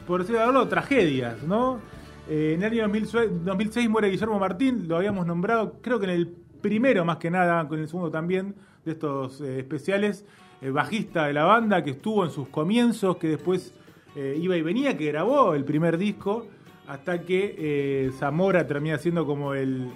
por 0.08 0.22
decirlo 0.22 0.42
algo, 0.42 0.68
tragedias, 0.68 1.44
¿no? 1.44 1.80
Eh, 2.29 2.53
en 2.55 2.63
el 2.63 2.72
año 2.74 2.81
2006, 2.84 3.29
2006 3.46 3.89
muere 3.89 4.10
Guillermo 4.10 4.39
Martín, 4.39 4.88
lo 4.88 4.98
habíamos 4.98 5.25
nombrado, 5.25 5.79
creo 5.81 6.00
que 6.00 6.05
en 6.05 6.12
el 6.12 6.27
primero 6.62 7.05
más 7.05 7.17
que 7.17 7.31
nada, 7.31 7.67
con 7.67 7.79
el 7.79 7.88
segundo 7.88 8.12
también, 8.12 8.55
de 8.84 8.91
estos 8.91 9.41
eh, 9.41 9.60
especiales, 9.60 10.25
el 10.62 10.72
bajista 10.74 11.27
de 11.27 11.34
la 11.34 11.43
banda 11.46 11.84
que 11.84 11.91
estuvo 11.91 12.25
en 12.25 12.31
sus 12.31 12.48
comienzos, 12.50 13.17
que 13.17 13.27
después 13.29 13.74
eh, 14.15 14.38
iba 14.41 14.57
y 14.57 14.62
venía, 14.62 14.98
que 14.98 15.05
grabó 15.07 15.53
el 15.53 15.63
primer 15.63 15.98
disco, 15.98 16.48
hasta 16.88 17.22
que 17.22 17.55
eh, 17.57 18.12
Zamora 18.17 18.65
termina 18.65 18.98
siendo 18.98 19.25
como 19.25 19.53
el, 19.53 19.91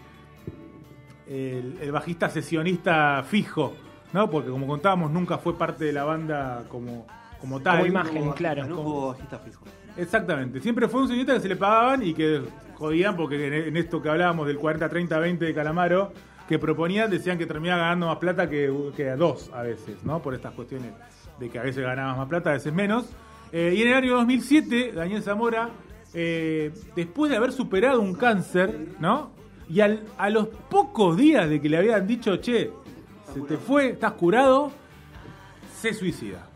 el, 1.27 1.77
el 1.81 1.91
bajista 1.91 2.29
sesionista 2.29 3.23
fijo, 3.27 3.73
¿no? 4.13 4.29
Porque 4.29 4.49
como 4.49 4.67
contábamos, 4.67 5.11
nunca 5.11 5.37
fue 5.37 5.57
parte 5.57 5.85
de 5.85 5.93
la 5.93 6.03
banda 6.03 6.65
como, 6.69 7.07
como 7.39 7.59
tal. 7.61 7.77
Como 7.77 7.87
imagen, 7.87 8.19
Como 8.19 8.35
claro. 8.35 8.67
No 8.67 8.75
como- 8.75 8.89
hubo 8.89 9.07
bajista 9.09 9.39
fijo. 9.39 9.63
Exactamente. 9.97 10.59
Siempre 10.61 10.87
fue 10.87 11.01
un 11.01 11.07
señorita 11.07 11.33
que 11.33 11.39
se 11.41 11.49
le 11.49 11.55
pagaban 11.55 12.03
y 12.03 12.13
que 12.13 12.41
jodían 12.75 13.15
porque 13.15 13.67
en, 13.67 13.77
esto 13.77 14.01
que 14.01 14.09
hablábamos 14.09 14.47
del 14.47 14.57
40-30-20 14.57 15.37
de 15.37 15.53
Calamaro, 15.53 16.13
que 16.47 16.57
proponían, 16.59 17.09
decían 17.09 17.37
que 17.37 17.45
terminaba 17.45 17.81
ganando 17.83 18.07
más 18.07 18.17
plata 18.17 18.49
que, 18.49 18.73
que 18.95 19.09
a 19.09 19.15
dos 19.15 19.49
a 19.53 19.61
veces, 19.63 20.03
¿no? 20.03 20.21
Por 20.21 20.33
estas 20.33 20.53
cuestiones 20.53 20.91
de 21.39 21.49
que 21.49 21.59
a 21.59 21.63
veces 21.63 21.83
ganabas 21.83 22.17
más 22.17 22.27
plata, 22.27 22.49
a 22.51 22.53
veces 22.53 22.73
menos. 22.73 23.05
Eh, 23.51 23.73
y 23.75 23.81
en 23.81 23.87
el 23.89 23.93
año 23.95 24.13
2007, 24.15 24.91
Daniel 24.93 25.21
Zamora, 25.23 25.69
eh, 26.13 26.71
después 26.95 27.29
de 27.31 27.37
haber 27.37 27.51
superado 27.51 28.01
un 28.01 28.13
cáncer, 28.15 28.77
¿no? 28.99 29.31
Y 29.69 29.79
al- 29.81 30.03
a 30.17 30.29
los 30.29 30.47
pocos 30.47 31.15
días 31.15 31.49
de 31.49 31.61
que 31.61 31.69
le 31.69 31.77
habían 31.77 32.05
dicho, 32.07 32.35
che, 32.37 32.71
se 33.33 33.41
te 33.41 33.57
fue, 33.57 33.91
estás 33.91 34.13
curado, 34.13 34.71
se 35.79 35.93
suicida. 35.93 36.49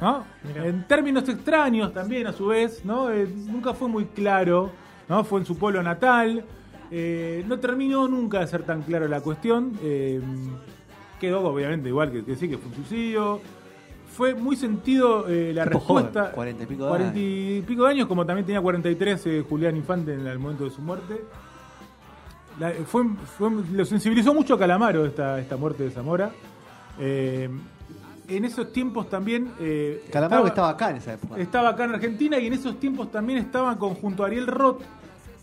¿No? 0.00 0.24
En 0.64 0.86
términos 0.86 1.28
extraños 1.28 1.92
también, 1.92 2.26
a 2.26 2.32
su 2.32 2.46
vez, 2.46 2.84
¿no? 2.84 3.10
Eh, 3.12 3.26
nunca 3.46 3.74
fue 3.74 3.88
muy 3.88 4.04
claro, 4.06 4.70
¿no? 5.08 5.24
Fue 5.24 5.40
en 5.40 5.46
su 5.46 5.56
pueblo 5.58 5.82
natal. 5.82 6.44
eh, 6.90 7.44
no 7.46 7.58
terminó 7.58 8.08
nunca 8.08 8.40
de 8.40 8.46
ser 8.46 8.62
tan 8.62 8.82
claro 8.82 9.06
la 9.08 9.20
cuestión. 9.20 9.72
eh, 9.82 10.20
quedó, 11.20 11.40
obviamente, 11.42 11.88
igual 11.88 12.12
que, 12.12 12.24
que 12.24 12.36
sí, 12.36 12.48
que 12.48 12.56
fue 12.58 12.68
un 12.68 12.74
suicidio. 12.76 13.40
Fue 14.16 14.34
muy 14.34 14.56
sentido 14.56 15.28
eh, 15.28 15.52
la 15.54 15.64
Tipo 15.64 15.78
respuesta. 15.78 16.32
40 16.32 16.62
y 16.62 16.66
pico 16.66 16.84
de 16.84 16.88
40 16.88 17.18
y 17.18 17.62
pico 17.66 17.84
de 17.84 17.90
años, 17.90 18.06
como 18.08 18.24
también 18.24 18.46
tenía 18.46 18.60
43 18.60 19.26
eh, 19.26 19.44
Julián 19.48 19.76
Infante 19.76 20.14
en 20.14 20.26
el 20.26 20.38
momento 20.38 20.64
de 20.64 20.70
su 20.70 20.80
muerte. 20.80 21.20
La- 22.58 22.72
fue, 22.86 23.04
fue- 23.36 23.50
lo 23.72 23.84
sensibilizó 23.84 24.32
mucho 24.34 24.54
a 24.54 24.58
Calamaro 24.58 25.04
esta, 25.06 25.38
esta 25.38 25.56
muerte 25.56 25.84
de 25.84 25.90
Zamora. 25.90 26.30
Eh, 26.98 27.48
en 28.28 28.44
esos 28.44 28.72
tiempos 28.72 29.08
también. 29.08 29.50
eh, 29.58 30.04
Calamaro 30.12 30.46
estaba 30.46 30.68
acá 30.70 30.90
en 30.90 30.96
esa 30.96 31.14
época. 31.14 31.38
estaba 31.40 31.70
acá 31.70 31.84
en 31.84 31.92
Argentina 31.94 32.38
y 32.38 32.46
en 32.46 32.52
esos 32.52 32.78
tiempos 32.78 33.10
también 33.10 33.38
estaban 33.38 33.76
con, 33.76 33.94
junto 33.94 34.22
a 34.22 34.26
Ariel 34.26 34.46
Roth 34.46 34.82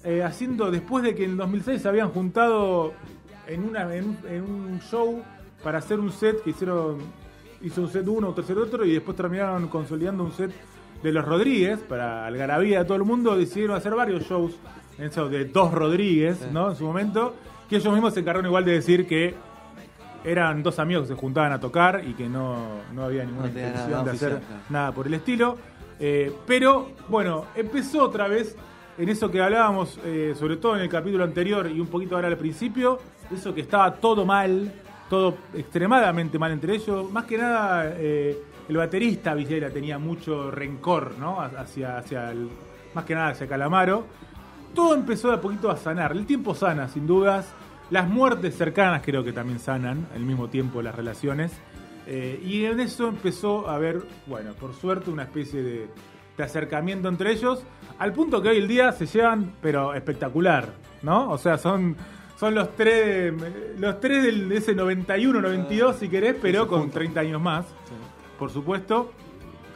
eh, 0.03 0.21
haciendo, 0.23 0.69
después 0.71 1.03
de 1.03 1.15
que 1.15 1.25
en 1.25 1.31
el 1.31 1.37
2006 1.37 1.81
se 1.81 1.87
habían 1.87 2.09
juntado 2.09 2.93
en, 3.47 3.63
una, 3.67 3.93
en, 3.95 4.05
un- 4.09 4.17
en 4.29 4.41
un 4.43 4.79
show 4.81 5.21
para 5.63 5.79
hacer 5.79 5.99
un 5.99 6.11
set 6.11 6.43
que 6.43 6.51
hicieron, 6.51 6.97
hizo 7.61 7.81
un 7.81 7.89
set 7.89 8.07
uno, 8.07 8.29
otro 8.29 8.43
set 8.43 8.57
otro 8.57 8.85
y 8.85 8.93
después 8.93 9.17
terminaron 9.17 9.67
consolidando 9.67 10.23
un 10.23 10.31
set 10.31 10.51
de 11.01 11.11
los 11.11 11.25
Rodríguez 11.25 11.79
para 11.79 12.25
Algarabía 12.27 12.79
de 12.79 12.85
todo 12.85 12.97
el 12.97 13.03
mundo, 13.03 13.35
decidieron 13.35 13.75
hacer 13.75 13.95
varios 13.95 14.23
shows 14.23 14.53
en 14.99 15.05
eso 15.05 15.27
de 15.27 15.45
dos 15.45 15.73
Rodríguez, 15.73 16.39
¿no? 16.53 16.69
En 16.69 16.75
su 16.75 16.85
momento, 16.85 17.33
que 17.69 17.77
ellos 17.77 17.91
mismos 17.93 18.13
se 18.13 18.19
encargaron 18.21 18.45
igual 18.45 18.63
de 18.63 18.73
decir 18.73 19.07
que 19.07 19.33
eran 20.25 20.63
dos 20.63 20.79
amigos 20.79 21.03
que 21.03 21.15
se 21.15 21.19
juntaban 21.19 21.51
a 21.51 21.59
tocar 21.59 22.01
y 22.05 22.13
que 22.13 22.27
no, 22.27 22.81
no 22.93 23.03
había 23.03 23.23
ninguna 23.23 23.47
No 23.47 23.47
intención 23.49 23.91
nada 23.91 24.03
de 24.03 24.11
hacer 24.11 24.29
claro. 24.29 24.43
nada 24.69 24.91
por 24.91 25.07
el 25.07 25.13
estilo. 25.13 25.57
Eh, 25.99 26.33
pero 26.45 26.91
bueno, 27.07 27.45
empezó 27.55 28.03
otra 28.03 28.27
vez 28.27 28.55
en 28.97 29.09
eso 29.09 29.29
que 29.29 29.41
hablábamos, 29.41 29.99
eh, 30.03 30.33
sobre 30.37 30.57
todo 30.57 30.75
en 30.75 30.81
el 30.81 30.89
capítulo 30.89 31.23
anterior 31.23 31.69
y 31.69 31.79
un 31.79 31.87
poquito 31.87 32.15
ahora 32.15 32.27
al 32.27 32.37
principio, 32.37 32.99
eso 33.33 33.53
que 33.53 33.61
estaba 33.61 33.93
todo 33.95 34.25
mal, 34.25 34.71
todo 35.09 35.37
extremadamente 35.53 36.39
mal 36.39 36.51
entre 36.51 36.75
ellos. 36.75 37.09
Más 37.11 37.25
que 37.25 37.37
nada, 37.37 37.93
eh, 37.97 38.37
el 38.67 38.77
baterista 38.77 39.33
Villela 39.33 39.69
tenía 39.69 39.99
mucho 39.99 40.49
rencor, 40.49 41.13
¿no? 41.19 41.39
Hacia, 41.41 41.97
hacia 41.97 42.31
el, 42.31 42.49
más 42.93 43.05
que 43.05 43.13
nada 43.13 43.29
hacia 43.29 43.47
Calamaro. 43.47 44.05
Todo 44.73 44.95
empezó 44.95 45.29
de 45.29 45.35
a 45.35 45.41
poquito 45.41 45.69
a 45.69 45.77
sanar. 45.77 46.11
El 46.11 46.25
tiempo 46.25 46.55
sana, 46.55 46.87
sin 46.87 47.05
dudas. 47.07 47.53
Las 47.89 48.07
muertes 48.07 48.55
cercanas 48.55 49.01
creo 49.03 49.23
que 49.23 49.31
también 49.31 49.59
sanan 49.59 50.07
al 50.13 50.21
mismo 50.21 50.49
tiempo 50.49 50.81
las 50.81 50.95
relaciones. 50.95 51.51
Eh, 52.07 52.41
y 52.43 52.65
en 52.65 52.79
eso 52.79 53.07
empezó 53.07 53.67
a 53.67 53.75
haber, 53.75 54.03
bueno, 54.27 54.53
por 54.53 54.73
suerte, 54.73 55.09
una 55.09 55.23
especie 55.23 55.63
de, 55.63 55.87
de 56.37 56.43
acercamiento 56.43 57.07
entre 57.07 57.31
ellos, 57.31 57.63
al 57.99 58.13
punto 58.13 58.41
que 58.41 58.49
hoy 58.49 58.57
el 58.57 58.67
día 58.67 58.91
se 58.91 59.05
llevan, 59.05 59.53
pero 59.61 59.93
espectacular, 59.93 60.69
¿no? 61.01 61.29
O 61.31 61.37
sea, 61.37 61.57
son, 61.57 61.95
son 62.39 62.55
los 62.55 62.75
tres, 62.75 63.33
los 63.77 63.99
tres 63.99 64.23
del, 64.23 64.49
de 64.49 64.57
ese 64.57 64.75
91, 64.75 65.41
92, 65.41 65.95
si 65.95 66.09
querés, 66.09 66.35
pero 66.41 66.67
con 66.67 66.89
30 66.89 67.19
años 67.19 67.41
más, 67.41 67.65
por 68.37 68.51
supuesto. 68.51 69.11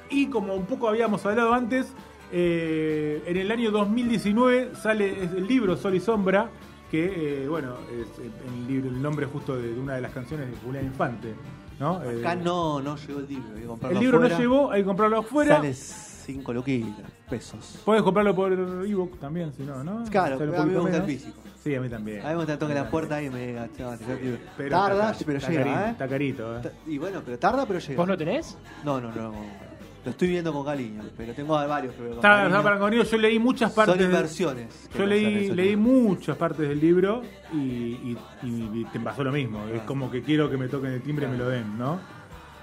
Y 0.10 0.28
como 0.28 0.56
un 0.56 0.66
poco 0.66 0.90
habíamos 0.90 1.26
hablado 1.26 1.54
antes, 1.54 1.94
eh, 2.32 3.24
en 3.26 3.38
el 3.38 3.52
año 3.52 3.72
2019 3.72 4.76
sale 4.76 5.24
el 5.24 5.48
libro 5.48 5.78
Sol 5.78 5.96
y 5.96 6.00
Sombra, 6.00 6.50
que, 6.90 7.44
eh, 7.44 7.48
bueno, 7.48 7.76
es 7.92 8.08
eh, 8.20 8.30
el, 8.48 8.68
libro, 8.68 8.90
el 8.90 9.02
nombre 9.02 9.26
justo 9.26 9.56
de, 9.56 9.74
de 9.74 9.80
una 9.80 9.96
de 9.96 10.02
las 10.02 10.12
canciones 10.12 10.50
de 10.50 10.58
Julián 10.58 10.86
Infante. 10.86 11.34
¿no? 11.80 12.04
Eh, 12.04 12.20
Acá 12.20 12.36
no, 12.36 12.82
no 12.82 12.96
llegó 12.98 13.20
el 13.20 13.28
libro. 13.28 13.50
hay 13.56 13.62
que 13.62 13.68
comprarlo 13.68 13.98
el 13.98 14.04
libro 14.04 14.18
afuera. 14.18 14.36
no 14.36 14.42
llegó, 14.42 14.72
hay 14.72 14.82
que 14.82 14.86
comprarlo 14.86 15.18
afuera. 15.20 15.56
Sale 15.58 15.74
5 15.74 16.54
loquitas, 16.54 17.06
pesos. 17.30 17.80
Puedes 17.86 18.04
comprarlo 18.04 18.36
por 18.36 18.52
ebook 18.54 19.18
también, 19.20 19.54
si 19.54 19.64
no, 19.64 19.84
¿no? 19.84 20.04
Claro, 20.10 20.38
Sale 20.38 20.52
un 20.52 20.56
a 20.58 20.66
mí 20.66 20.74
me 20.74 20.80
gusta 20.80 20.98
el 20.98 21.04
físico. 21.04 21.38
Sí, 21.64 21.76
a 21.76 21.82
mí 21.82 21.90
también. 21.90 22.22
A 22.22 22.26
mí 22.26 22.30
me 22.30 22.36
gusta 22.36 22.54
que 22.54 22.58
toque 22.60 22.74
la 22.74 22.90
puerta 22.90 23.22
y 23.22 23.30
me 23.30 23.48
diga, 23.48 23.68
"Chao, 23.78 23.92
te 23.98 24.06
quiero 24.06 24.20
el 24.20 24.26
libro". 24.26 24.40
Pero 24.58 24.70
Tarda, 24.70 25.12
está- 25.12 25.26
pero 25.26 25.38
está 25.40 25.50
llega, 25.50 25.64
carito, 25.64 25.86
¿eh? 25.86 25.90
Está 25.92 26.08
carito, 26.08 26.58
¿eh? 26.60 26.72
Y 26.88 26.98
bueno, 26.98 27.22
pero 27.26 27.40
tarda, 27.40 27.66
pero 27.66 27.80
llega. 27.80 27.98
¿Vos 27.98 28.08
lo 28.08 28.18
tenés? 28.18 28.58
No, 28.84 29.02
no, 29.02 29.12
no. 29.12 29.32
no. 29.32 29.69
Lo 30.06 30.12
estoy 30.12 30.30
viendo 30.30 30.54
con 30.54 30.66
cariño, 30.66 31.04
pero 31.18 31.34
tengo 31.34 31.54
varios 31.68 31.94
que 31.94 32.00
con 32.02 32.14
Está, 32.14 32.64
para 32.64 32.80
conmigo, 32.80 33.04
yo 33.04 33.18
leí 33.18 33.38
muchas 33.38 33.72
partes. 33.74 33.96
Son 33.96 34.04
inversiones. 34.06 34.90
Yo 34.98 35.06
leí, 35.06 35.50
leí 35.52 35.76
muchas 35.76 36.38
partes 36.38 36.68
del 36.70 36.80
libro 36.80 37.22
y, 37.54 37.58
y- 37.58 38.18
y- 38.44 38.70
y 38.82 38.86
te 38.94 39.00
pasó 39.02 39.24
lo 39.26 39.32
mismo. 39.32 39.66
Es 39.74 39.82
como 39.82 40.10
que 40.10 40.22
quiero 40.22 40.50
que 40.50 40.56
me 40.58 40.68
toquen 40.70 40.92
el 40.94 41.02
timbre 41.02 41.28
y 41.28 41.30
me 41.30 41.38
lo 41.38 41.50
den, 41.50 41.78
¿no? 41.78 42.00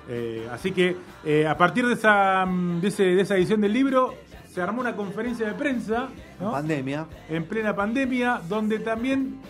Eh, 0.09 0.49
así 0.53 0.71
que 0.73 0.97
eh, 1.25 1.47
a 1.47 1.57
partir 1.59 1.87
de 1.87 1.93
esa, 1.95 2.47
mm, 2.47 2.81
de, 2.81 2.89
ese- 2.89 3.03
de 3.05 3.21
esa 3.23 3.37
edición 3.37 3.61
del 3.61 3.73
libro 3.73 4.15
se 4.49 4.63
armó 4.63 4.81
una 4.81 4.97
conferencia 4.97 5.47
de 5.47 5.53
prensa 5.55 6.09
¿no? 6.41 6.53
Pandemia. 6.53 7.07
en 7.29 7.45
plena 7.45 7.75
pandemia, 7.77 8.41
donde 8.49 8.79
también 8.79 9.41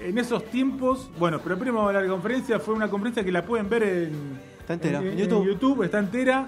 en 0.00 0.16
esos 0.18 0.44
tiempos, 0.46 1.10
bueno, 1.18 1.40
pero 1.42 1.58
primero 1.58 1.92
la 1.92 2.06
conferencia, 2.06 2.58
fue 2.58 2.74
una 2.74 2.88
conferencia 2.88 3.22
que 3.24 3.32
la 3.32 3.44
pueden 3.44 3.68
ver 3.68 3.82
en, 3.82 4.38
Está 4.60 4.74
entera, 4.74 4.98
en, 5.00 5.06
en 5.08 5.12
en 5.12 5.18
YouTube. 5.18 5.46
YouTube, 5.46 5.82
está 5.82 5.98
entera. 5.98 6.46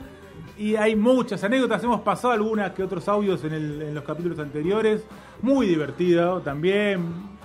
Y 0.59 0.77
hay 0.77 0.97
muchas 0.97 1.43
anécdotas, 1.45 1.83
hemos 1.85 2.01
pasado 2.01 2.33
algunas 2.33 2.73
que 2.73 2.83
otros 2.83 3.07
audios 3.09 3.45
en, 3.45 3.53
el- 3.53 3.83
en 3.83 3.95
los 3.95 4.05
capítulos 4.05 4.39
anteriores, 4.39 5.03
muy 5.43 5.67
divertido 5.67 6.41
también. 6.41 7.37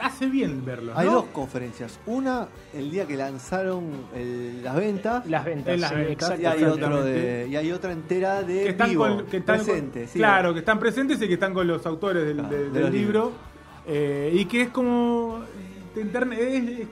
hace 0.00 0.26
bien 0.26 0.64
verlos. 0.64 0.96
Hay 0.96 1.06
¿no? 1.06 1.14
dos 1.14 1.24
conferencias. 1.32 1.98
Una, 2.06 2.46
el 2.72 2.88
día 2.90 3.04
que 3.06 3.16
lanzaron 3.16 3.84
el- 4.14 4.62
las 4.62 4.76
ventas. 4.76 5.26
Las 5.26 5.44
ventas, 5.44 5.74
En 5.74 5.80
las 5.80 5.90
sí, 5.90 5.96
ventas, 5.96 6.30
exacto. 6.30 6.42
y, 6.42 6.46
hay 6.46 6.64
otro 6.70 7.02
de, 7.02 7.48
y 7.50 7.56
hay 7.56 7.72
otra 7.72 7.92
entera 7.92 8.42
de 8.42 8.62
que 8.62 8.68
están 8.68 8.90
vivo, 8.90 9.06
con, 9.08 9.26
que 9.26 9.36
están 9.38 9.56
con- 9.56 9.64
presente. 9.66 10.06
sí. 10.06 10.18
claro, 10.20 10.52
que 10.52 10.60
están 10.60 10.78
presentes 10.78 11.20
y 11.20 11.26
que 11.26 11.34
están 11.34 11.52
con 11.52 11.66
los 11.66 11.84
autores 11.84 12.24
del, 12.24 12.36
Claro, 12.36 12.48
de- 12.50 12.64
de 12.64 12.70
del 12.70 12.82
los 12.82 12.90
libro. 12.92 13.32
eh, 13.88 14.30
y 14.34 14.44
que 14.44 14.62
es 14.62 14.68
como. 14.68 15.40
Te, 15.94 16.02
interne- 16.04 16.38
es- 16.38 16.80
es- 16.80 16.88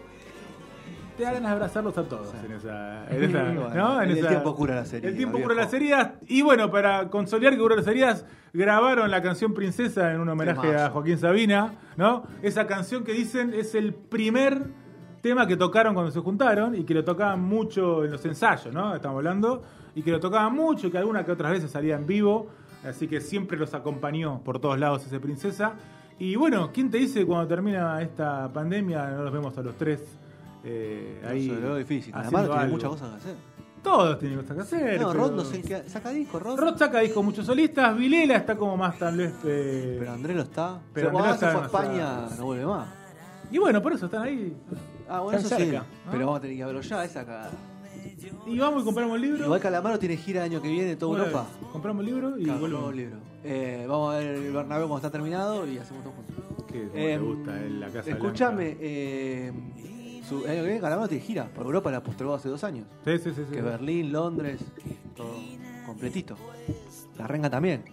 te 1.17 1.23
da 1.25 1.33
ganas 1.33 1.51
de 1.51 1.55
abrazarlos 1.55 1.97
a 1.99 2.03
todos 2.05 2.33
en 2.45 2.53
esa. 2.53 3.07
En 3.11 3.23
esa 3.25 3.43
Bueno, 3.45 3.69
¿no? 3.75 4.03
En 4.03 4.11
el 4.11 4.19
esa- 4.19 4.29
tiempo 4.29 4.55
cura 4.55 4.75
las 4.77 4.93
heridas, 4.93 5.11
El 5.11 5.17
tiempo 5.17 5.37
viejo. 5.39 5.51
cura 5.51 5.63
las 5.63 5.73
heridas. 5.75 6.11
Y 6.29 6.43
bueno, 6.43 6.71
para 6.71 7.09
consolidar 7.09 7.53
que 7.55 7.59
cura 7.61 7.77
las 7.77 7.87
heridas, 7.87 8.27
grabaron 8.53 9.11
la 9.11 9.23
canción 9.23 9.55
Princesa 9.55 10.13
en 10.13 10.21
un 10.21 10.29
homenaje 10.29 10.75
a. 10.77 10.91
Joaquín 10.91 11.19
Sabina. 11.19 11.75
¿no? 11.97 12.25
Esa 12.43 12.67
canción 12.67 13.05
que 13.05 13.13
dicen 13.13 13.55
es 13.55 13.75
el 13.75 13.95
primer 13.95 14.63
tema 15.23 15.47
que 15.47 15.57
tocaron 15.57 15.95
cuando 15.95 16.11
se 16.13 16.21
juntaron 16.21 16.75
y 16.75 16.85
que 16.85 16.95
lo 16.95 17.05
tocaban 17.05 17.41
mucho 17.41 18.05
en 18.05 18.13
los 18.13 18.25
ensayos, 18.25 18.73
¿no? 18.73 18.95
Estamos 18.95 19.17
hablando. 19.19 19.63
Y 19.95 20.03
que 20.03 20.11
lo 20.11 20.21
tocaban 20.21 20.55
mucho, 20.55 20.91
que 20.91 20.99
alguna 20.99 21.25
que 21.25 21.33
otras 21.33 21.51
veces 21.53 21.71
salía 21.71 21.97
en 21.97 22.07
vivo. 22.07 22.49
Así 22.85 23.09
que 23.09 23.21
siempre 23.21 23.57
los 23.59 23.73
acompañó 23.75 24.41
por 24.45 24.59
todos 24.61 24.79
lados 24.79 25.05
ese 25.07 25.19
princesa. 25.19 25.73
Y 26.19 26.37
bueno, 26.37 26.71
¿quién 26.73 26.91
te 26.91 26.99
dice 26.99 27.27
cuando 27.27 27.49
termina 27.49 28.01
esta 28.03 28.49
pandemia 28.53 29.07
no 29.11 29.23
los 29.25 29.33
vemos 29.33 29.57
a 29.59 29.63
los 29.63 29.75
tres 29.77 30.03
eh, 30.67 31.21
No, 31.23 31.29
ahí? 31.29 31.47
se 31.49 31.55
lo 31.55 31.61
veo 31.61 31.77
difícil. 31.77 32.13
Además, 32.15 32.45
tiene 32.47 32.61
algo? 32.61 32.73
muchas 32.75 32.91
cosas 32.91 33.11
que 33.11 33.17
hacer. 33.17 33.35
Todos 33.83 34.19
tienen 34.19 34.39
cosas 34.41 34.57
que 34.57 34.63
hacer. 34.63 35.01
No, 35.01 35.13
Rod 35.13 35.33
no 35.33 35.45
sé 35.45 35.63
qué. 35.63 35.83
¿Saca 35.89 36.11
disco, 36.11 36.39
Rod? 36.41 36.59
Rod 36.59 36.77
saca 36.77 37.01
discos 37.01 37.25
muchos 37.25 37.47
solistas, 37.47 37.97
Vilela 37.97 38.37
está 38.37 38.57
como 38.57 38.77
más 38.77 38.99
tal 38.99 39.17
vez. 39.17 39.33
eh, 39.45 39.97
Pero 40.01 40.13
Andrés 40.13 40.37
lo 40.37 40.43
está. 40.43 40.81
Pero 40.93 41.13
cuando 41.13 41.33
Andrés 41.33 41.51
se 41.51 41.57
fue 41.57 41.63
a 41.63 41.67
España, 41.67 42.29
no 42.39 42.45
vuelve 42.47 42.67
más. 42.67 42.89
Y 43.53 43.59
bueno, 43.59 43.81
por 43.81 43.93
eso 43.93 44.07
están 44.07 44.23
ahí. 44.23 44.57
Ah, 45.09 45.21
bueno, 45.21 45.39
Están 45.39 45.63
eso 45.63 45.71
sí. 45.79 45.79
Pero 46.11 46.27
vamos 46.27 46.39
a 46.39 46.43
tener 46.43 46.57
que 46.57 46.65
verlo 46.65 46.81
ya, 46.81 47.05
esa 47.05 47.25
cagada. 47.25 47.53
Y 48.47 48.59
vamos 48.59 48.83
y 48.83 48.85
compramos 48.85 49.15
el 49.17 49.23
libro. 49.23 49.45
Igual 49.45 49.61
Calamaro 49.61 49.99
tiene 50.01 50.17
gira 50.17 50.45
el 50.45 50.51
año 50.53 50.61
que 50.63 50.69
viene, 50.69 50.97
toda 50.97 51.11
Bueno, 51.11 51.25
Europa. 51.27 51.47
Compramos 51.73 52.01
el 52.01 52.07
libro 52.07 52.39
y 52.39 52.45
Claro, 52.45 52.59
volvemos. 52.61 52.81
nuevo 52.81 52.93
libro. 52.97 53.17
Eh, 53.45 53.85
vamos 53.89 54.15
a 54.15 54.19
ver 54.19 54.27
el 54.37 54.53
Bernabéu 54.53 54.89
cuando 54.89 55.07
está 55.07 55.11
terminado 55.13 55.65
y 55.65 55.79
hacemos 55.79 56.03
todo 56.03 56.13
juntos. 56.15 56.67
Que 56.67 56.89
como 56.89 56.99
Eh, 56.99 57.13
te 57.13 57.19
gusta 57.19 57.63
en 57.65 57.81
la 57.81 57.87
casa 57.89 58.11
Escúchame, 58.11 58.77
eh, 58.81 59.53
su, 60.29 60.45
el 60.45 60.51
año 60.51 60.61
que 60.61 60.67
viene 60.67 60.81
Calamaro 60.81 61.09
tiene 61.09 61.25
gira 61.25 61.47
por 61.55 61.67
Europa, 61.67 61.91
la 61.91 62.03
postergó 62.03 62.35
hace 62.35 62.49
dos 62.49 62.65
años. 62.65 62.87
Sí, 63.05 63.19
sí, 63.19 63.31
sí. 63.35 63.43
sí. 63.49 63.55
Que 63.55 63.63
Berlín, 63.63 64.13
Londres, 64.13 64.61
todo 65.17 65.35
completito. 65.87 66.37
La 67.19 67.27
renga 67.27 67.49
también, 67.49 67.85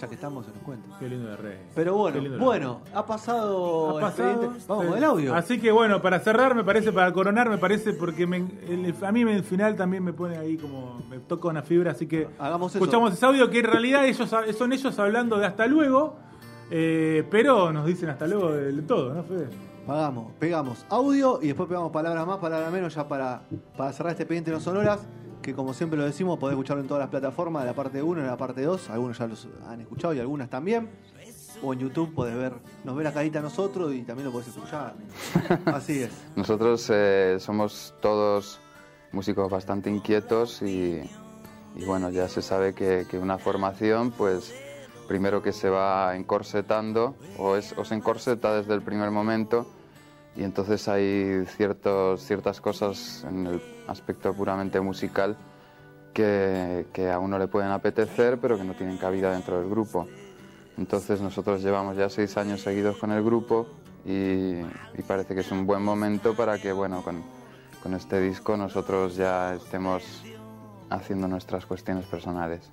ya 0.00 0.08
que 0.08 0.14
estamos 0.14 0.46
en 0.46 0.54
los 0.54 0.62
cuentos. 0.62 0.92
Qué 0.98 1.08
lindo 1.08 1.28
de 1.28 1.36
rey. 1.36 1.58
Pero 1.74 1.96
bueno, 1.96 2.38
bueno, 2.38 2.80
ha 2.94 3.04
pasado, 3.04 3.98
Ha 3.98 4.00
pasado, 4.00 4.52
Vamos 4.68 4.86
con 4.86 4.96
el 4.98 5.04
audio. 5.04 5.34
Así 5.34 5.58
que 5.60 5.70
bueno, 5.72 6.00
para 6.00 6.20
cerrar, 6.20 6.54
me 6.54 6.64
parece, 6.64 6.92
para 6.92 7.12
coronar, 7.12 7.50
me 7.50 7.58
parece, 7.58 7.92
porque 7.92 8.26
me- 8.26 8.38
el- 8.68 8.94
a 9.02 9.12
mí 9.12 9.22
el 9.22 9.42
final 9.44 9.76
también 9.76 10.02
me 10.04 10.12
pone 10.12 10.36
ahí 10.38 10.56
como, 10.56 11.02
me 11.10 11.18
toca 11.18 11.48
una 11.48 11.62
fibra, 11.62 11.90
así 11.90 12.06
que 12.06 12.28
Hagamos 12.38 12.74
eso. 12.74 12.82
escuchamos 12.82 13.12
ese 13.12 13.26
audio 13.26 13.50
que 13.50 13.58
en 13.58 13.66
realidad 13.66 14.06
ellos 14.06 14.28
son 14.56 14.72
ellos 14.72 14.98
hablando 14.98 15.38
de 15.38 15.46
hasta 15.46 15.66
luego, 15.66 16.16
eh, 16.70 17.24
pero 17.30 17.72
nos 17.72 17.84
dicen 17.84 18.08
hasta 18.08 18.26
luego 18.26 18.52
de 18.52 18.80
todo, 18.82 19.12
¿no, 19.14 19.22
Fede? 19.24 19.48
Pagamos, 19.86 20.32
pegamos 20.38 20.86
audio 20.88 21.40
y 21.42 21.48
después 21.48 21.68
pegamos 21.68 21.92
palabras 21.92 22.26
más, 22.26 22.38
palabras 22.38 22.72
menos, 22.72 22.94
ya 22.94 23.06
para, 23.06 23.42
para 23.76 23.92
cerrar 23.92 24.12
este 24.12 24.24
pendiente 24.24 24.50
no 24.50 24.58
sonoras, 24.58 25.00
que 25.42 25.54
como 25.54 25.74
siempre 25.74 25.98
lo 25.98 26.06
decimos, 26.06 26.38
podés 26.38 26.54
escucharlo 26.54 26.82
en 26.82 26.88
todas 26.88 27.02
las 27.02 27.10
plataformas, 27.10 27.64
de 27.64 27.68
la 27.68 27.74
parte 27.74 28.02
1 28.02 28.22
y 28.22 28.24
la 28.24 28.36
parte 28.38 28.62
2, 28.62 28.88
algunos 28.88 29.18
ya 29.18 29.26
los 29.26 29.46
han 29.66 29.82
escuchado 29.82 30.14
y 30.14 30.20
algunas 30.20 30.48
también. 30.48 30.88
O 31.62 31.74
en 31.74 31.80
YouTube 31.80 32.14
podés 32.14 32.34
ver, 32.34 32.54
nos 32.82 32.96
ve 32.96 33.04
la 33.04 33.12
carita 33.12 33.40
a 33.40 33.42
nosotros 33.42 33.92
y 33.92 34.02
también 34.02 34.26
lo 34.26 34.32
podés 34.32 34.48
escuchar. 34.48 34.94
Así 35.66 36.02
es. 36.02 36.10
Nosotros 36.34 36.88
eh, 36.90 37.36
somos 37.38 37.94
todos 38.00 38.60
músicos 39.12 39.50
bastante 39.50 39.90
inquietos 39.90 40.62
y, 40.62 41.00
y 41.76 41.84
bueno, 41.84 42.08
ya 42.08 42.28
se 42.28 42.40
sabe 42.40 42.74
que, 42.74 43.06
que 43.08 43.18
una 43.18 43.36
formación, 43.36 44.12
pues 44.12 44.54
primero 45.04 45.42
que 45.42 45.52
se 45.52 45.68
va 45.68 46.16
encorsetando 46.16 47.14
o, 47.38 47.56
es, 47.56 47.74
o 47.76 47.84
se 47.84 47.94
encorseta 47.94 48.54
desde 48.54 48.74
el 48.74 48.82
primer 48.82 49.10
momento 49.10 49.66
y 50.36 50.42
entonces 50.42 50.88
hay 50.88 51.44
ciertos, 51.46 52.22
ciertas 52.22 52.60
cosas 52.60 53.24
en 53.28 53.46
el 53.46 53.62
aspecto 53.86 54.32
puramente 54.34 54.80
musical 54.80 55.36
que, 56.12 56.86
que 56.92 57.10
a 57.10 57.18
uno 57.18 57.38
le 57.38 57.48
pueden 57.48 57.70
apetecer 57.70 58.38
pero 58.40 58.56
que 58.56 58.64
no 58.64 58.74
tienen 58.74 58.96
cabida 58.98 59.32
dentro 59.32 59.60
del 59.60 59.68
grupo. 59.68 60.08
Entonces 60.76 61.20
nosotros 61.20 61.62
llevamos 61.62 61.96
ya 61.96 62.08
seis 62.08 62.36
años 62.36 62.62
seguidos 62.62 62.96
con 62.96 63.12
el 63.12 63.22
grupo 63.22 63.66
y, 64.04 64.58
y 64.60 65.02
parece 65.06 65.34
que 65.34 65.40
es 65.40 65.50
un 65.52 65.66
buen 65.66 65.82
momento 65.82 66.34
para 66.34 66.58
que, 66.58 66.72
bueno, 66.72 67.02
con, 67.02 67.22
con 67.82 67.94
este 67.94 68.20
disco 68.20 68.56
nosotros 68.56 69.14
ya 69.16 69.54
estemos 69.54 70.24
haciendo 70.90 71.28
nuestras 71.28 71.64
cuestiones 71.66 72.06
personales. 72.06 72.70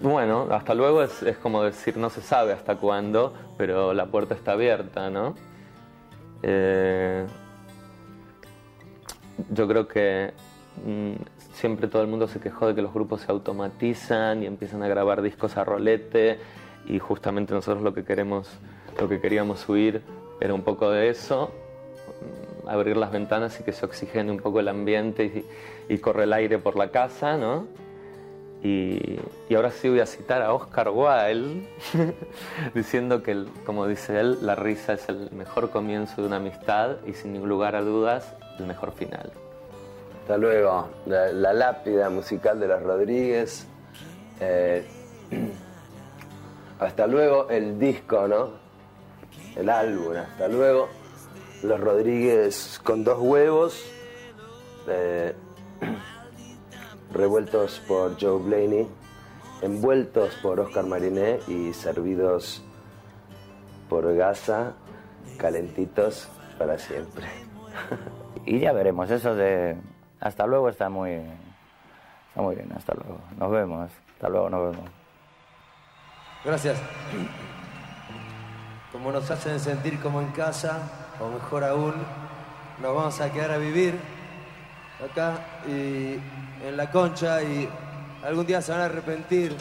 Bueno, 0.00 0.48
hasta 0.50 0.74
luego 0.74 1.02
es, 1.02 1.24
como 1.42 1.62
decir 1.62 1.96
no 1.96 2.10
se 2.10 2.20
sabe 2.20 2.52
hasta 2.52 2.76
cuándo, 2.76 3.32
pero 3.56 3.94
la 3.94 4.06
puerta 4.06 4.34
está 4.34 4.52
abierta, 4.52 5.08
¿no? 5.08 5.34
Eh, 6.42 7.24
yo 9.50 9.66
creo 9.66 9.88
que 9.88 10.34
mm, 10.84 11.14
siempre 11.54 11.88
todo 11.88 12.02
el 12.02 12.08
mundo 12.08 12.28
se 12.28 12.40
quejó 12.40 12.68
de 12.68 12.74
que 12.74 12.82
los 12.82 12.92
grupos 12.92 13.22
se 13.22 13.32
automatizan 13.32 14.42
y 14.42 14.46
empiezan 14.46 14.82
a 14.82 14.88
grabar 14.88 15.22
discos 15.22 15.56
a 15.56 15.64
rolete 15.64 16.38
y 16.86 16.98
justamente 16.98 17.54
nosotros 17.54 17.82
lo 17.82 17.94
que 17.94 18.04
queremos, 18.04 18.50
lo 19.00 19.08
que 19.08 19.18
queríamos 19.18 19.66
huir 19.66 20.02
era 20.40 20.52
un 20.52 20.62
poco 20.62 20.90
de 20.90 21.08
eso, 21.08 21.50
mm, 22.64 22.68
abrir 22.68 22.98
las 22.98 23.12
ventanas 23.12 23.58
y 23.60 23.64
que 23.64 23.72
se 23.72 23.86
oxigene 23.86 24.30
un 24.30 24.40
poco 24.40 24.60
el 24.60 24.68
ambiente 24.68 25.24
y, 25.88 25.94
y 25.94 25.98
corre 25.98 26.24
el 26.24 26.34
aire 26.34 26.58
por 26.58 26.76
la 26.76 26.90
casa, 26.90 27.38
¿no? 27.38 27.85
Y, 28.66 29.54
ahora 29.54 29.70
sí 29.70 29.88
voy 29.88 30.00
a 30.00 30.06
citar 30.06 30.42
a 30.42 30.52
Oscar 30.52 30.88
Wilde 30.88 31.68
diciendo 32.74 33.22
que, 33.22 33.44
como 33.64 33.86
dice 33.86 34.18
él, 34.18 34.38
la 34.42 34.56
risa 34.56 34.94
es 34.94 35.08
el 35.08 35.30
mejor 35.30 35.70
comienzo 35.70 36.20
de 36.20 36.26
una 36.26 36.36
amistad 36.36 36.96
y 37.06 37.12
sin 37.12 37.40
lugar 37.46 37.76
a 37.76 37.82
dudas 37.82 38.34
el 38.58 38.66
mejor 38.66 38.92
final. 38.92 39.30
Hasta 40.20 40.36
luego, 40.36 40.88
la, 41.06 41.52
lápida 41.52 42.10
musical 42.10 42.58
de 42.58 42.66
los 42.66 42.82
Rodríguez. 42.82 43.66
Eh, 44.40 44.84
hasta 46.80 47.06
luego 47.06 47.48
el 47.48 47.78
disco, 47.78 48.26
¿no? 48.26 48.50
El 49.54 49.68
álbum, 49.68 50.16
hasta 50.16 50.48
luego. 50.48 50.88
Los 51.62 51.80
Rodríguez 51.80 52.80
con 52.82 53.04
dos 53.04 53.18
huevos, 53.20 53.80
eh, 54.88 55.34
revueltos 57.12 57.80
por 57.86 58.20
Joe 58.20 58.42
Blaney, 58.42 58.88
envueltos 59.62 60.34
por 60.36 60.60
Oscar 60.60 60.86
Mariné 60.86 61.40
y 61.48 61.72
servidos 61.72 62.62
por 63.88 64.14
Gaza, 64.14 64.72
calentitos 65.38 66.28
para 66.58 66.78
siempre. 66.78 67.26
Y 68.48 68.60
ya 68.60 68.72
veremos, 68.72 69.10
eso 69.10 69.34
de 69.34 69.76
hasta 70.20 70.46
luego 70.46 70.68
está 70.68 70.88
muy, 70.88 71.20
está 72.28 72.42
muy 72.42 72.54
bien, 72.54 72.72
hasta 72.76 72.94
luego. 72.94 73.18
Nos 73.36 73.50
vemos, 73.50 73.90
hasta 74.14 74.28
luego, 74.28 74.48
nos 74.48 74.70
vemos. 74.70 74.90
Gracias. 76.44 76.80
Como 78.92 79.10
nos 79.10 79.28
hacen 79.28 79.58
sentir 79.58 80.00
como 80.00 80.20
en 80.20 80.28
casa, 80.28 80.78
o 81.20 81.28
mejor 81.28 81.64
aún, 81.64 81.94
nos 82.80 82.94
vamos 82.94 83.20
a 83.20 83.32
quedar 83.32 83.50
a 83.50 83.58
vivir 83.58 83.98
acá 85.04 85.38
y 85.66 86.18
en 86.66 86.76
la 86.76 86.90
concha 86.90 87.42
y 87.42 87.68
algún 88.24 88.46
día 88.46 88.62
se 88.62 88.72
van 88.72 88.80
a 88.80 88.84
arrepentir 88.86 89.54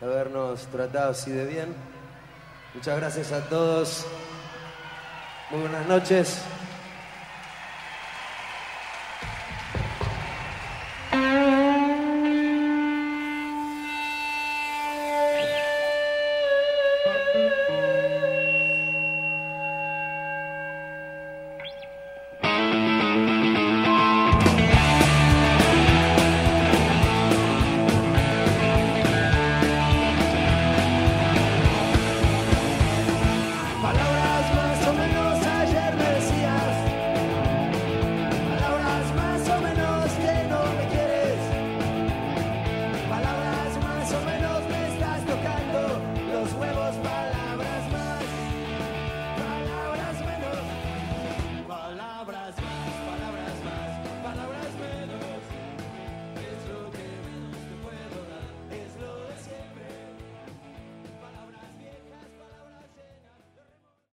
de 0.00 0.06
habernos 0.06 0.66
tratado 0.66 1.10
así 1.10 1.30
de 1.30 1.46
bien. 1.46 1.74
Muchas 2.74 2.96
gracias 2.96 3.32
a 3.32 3.40
todos. 3.48 4.06
Muy 5.50 5.60
buenas 5.60 5.86
noches. 5.86 6.42